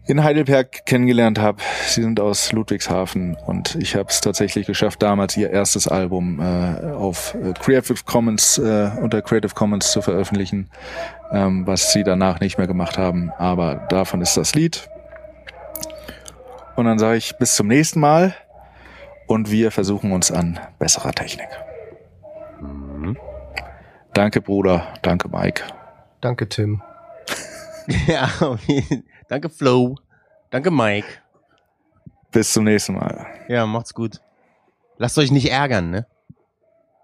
in 0.06 0.22
Heidelberg 0.22 0.86
kennengelernt 0.86 1.38
habe. 1.38 1.58
Sie 1.86 2.02
sind 2.02 2.20
aus 2.20 2.52
Ludwigshafen 2.52 3.36
und 3.46 3.74
ich 3.76 3.96
habe 3.96 4.08
es 4.08 4.20
tatsächlich 4.20 4.66
geschafft, 4.66 5.02
damals 5.02 5.36
ihr 5.36 5.50
erstes 5.50 5.88
Album 5.88 6.40
äh, 6.40 6.92
auf 6.92 7.34
äh, 7.34 7.52
Creative 7.52 7.98
Commons 8.04 8.58
äh, 8.58 8.90
unter 9.00 9.20
Creative 9.22 9.54
Commons 9.54 9.90
zu 9.90 10.02
veröffentlichen, 10.02 10.70
ähm, 11.32 11.66
was 11.66 11.92
sie 11.92 12.04
danach 12.04 12.40
nicht 12.40 12.58
mehr 12.58 12.66
gemacht 12.66 12.98
haben. 12.98 13.30
Aber 13.38 13.86
davon 13.88 14.20
ist 14.22 14.36
das 14.36 14.54
Lied. 14.54 14.88
Und 16.76 16.84
dann 16.84 16.98
sage 16.98 17.16
ich 17.16 17.36
bis 17.38 17.54
zum 17.56 17.66
nächsten 17.66 18.00
Mal 18.00 18.34
und 19.26 19.50
wir 19.50 19.70
versuchen 19.70 20.12
uns 20.12 20.30
an 20.30 20.60
besserer 20.78 21.12
Technik. 21.12 21.48
Danke, 24.12 24.40
Bruder. 24.40 24.86
Danke, 25.02 25.28
Mike. 25.28 25.62
Danke, 26.20 26.48
Tim. 26.48 26.82
Ja, 28.08 28.28
danke 29.28 29.48
Flo. 29.48 29.96
Danke 30.50 30.70
Mike. 30.70 31.08
Bis 32.30 32.52
zum 32.52 32.64
nächsten 32.64 32.94
Mal. 32.94 33.26
Ja, 33.48 33.66
macht's 33.66 33.94
gut. 33.94 34.20
Lasst 34.98 35.18
euch 35.18 35.30
nicht 35.30 35.50
ärgern, 35.50 35.90
ne? 35.90 36.06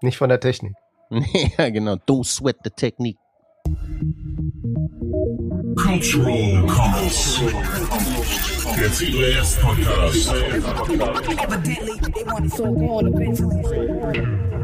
Nicht 0.01 0.17
von 0.17 0.29
der 0.29 0.39
Technik. 0.39 0.73
ja, 1.57 1.69
genau. 1.69 1.93
Don't 1.93 2.25
sweat 2.25 2.57
the 2.63 2.69
technique. 2.69 3.17
Cultural 5.75 6.65
Comments. 6.67 7.41
Der 8.77 8.91
CBS 8.91 9.57
Podcast. 9.61 10.33
Evidently, 11.39 11.99
they 12.11 12.23
want 12.25 12.45
it 12.45 12.51
so 12.51 12.71
gone 12.73 13.07
eventually. 13.07 14.62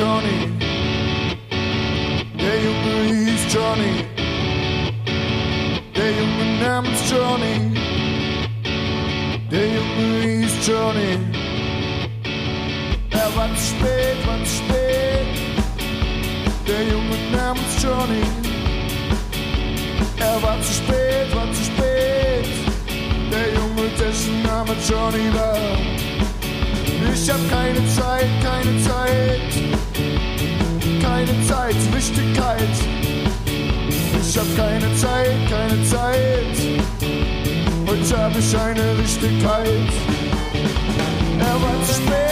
Johnny. 0.00 0.48
Der 2.40 2.56
Junge 2.66 2.94
hieß 3.12 3.52
Johnny. 3.52 3.94
Der 5.94 6.10
Junge 6.18 6.46
namens 6.62 7.00
Johnny. 7.10 7.54
Der 9.50 9.66
Junge 9.76 10.06
hieß 10.24 10.66
Johnny. 10.66 11.12
Er 13.10 13.36
war 13.36 13.54
zu 13.54 13.66
spät, 13.72 14.18
war 14.26 14.42
zu 14.42 14.54
spät. 14.60 15.28
Der 16.66 16.82
Junge 16.92 17.18
namens 17.36 17.82
Johnny. 17.82 18.24
Er 20.16 20.42
war 20.42 20.58
zu 20.62 20.72
spät, 20.72 21.28
war 21.34 21.52
zu 21.52 21.62
spät. 21.62 22.46
Der 23.30 23.48
Junge, 23.52 23.90
dessen 23.98 24.42
Name 24.44 24.74
Johnny 24.88 25.26
war. 25.34 25.90
Ich 27.12 27.30
hab 27.30 27.50
keine 27.50 27.86
Zeit, 27.88 28.30
keine 28.42 28.82
Zeit. 28.82 29.89
Keine 31.00 31.46
Zeit, 31.46 31.76
Wichtigkeit. 31.94 32.74
Ich 34.20 34.38
hab 34.38 34.56
keine 34.56 34.94
Zeit, 34.96 35.36
keine 35.48 35.84
Zeit. 35.84 36.56
Heute 37.86 38.22
hab 38.22 38.36
ich 38.38 38.56
eine 38.56 38.98
Wichtigkeit. 38.98 39.88
Er 41.38 41.62
war 41.62 41.84
zu 41.86 41.94
spät, 41.94 42.29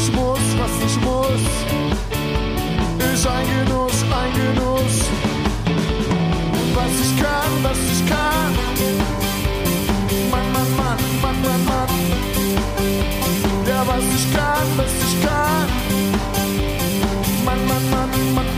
ich 0.00 0.12
muss, 0.12 0.40
was 0.58 0.70
ich 0.86 1.00
muss, 1.02 1.44
ist 3.12 3.26
ein 3.26 3.46
Genuss, 3.46 3.98
ein 4.20 4.32
Genuss. 4.40 4.96
Und 6.58 6.70
was 6.74 6.92
ich 7.04 7.22
kann, 7.22 7.52
was 7.62 7.78
ich 7.92 8.06
kann. 8.08 8.52
Mann, 10.30 10.52
Mann, 10.52 10.76
Mann, 10.76 10.98
Mann, 11.22 11.42
Mann, 11.42 11.64
Mann. 11.66 11.88
Ja, 13.68 13.86
was 13.86 14.04
ich 14.16 14.32
kann, 14.34 14.68
was 14.76 14.94
ich 15.06 15.16
kann. 15.26 15.68
Mann, 17.44 17.66
Mann, 17.68 17.90
Mann, 17.90 18.34
Mann. 18.34 18.49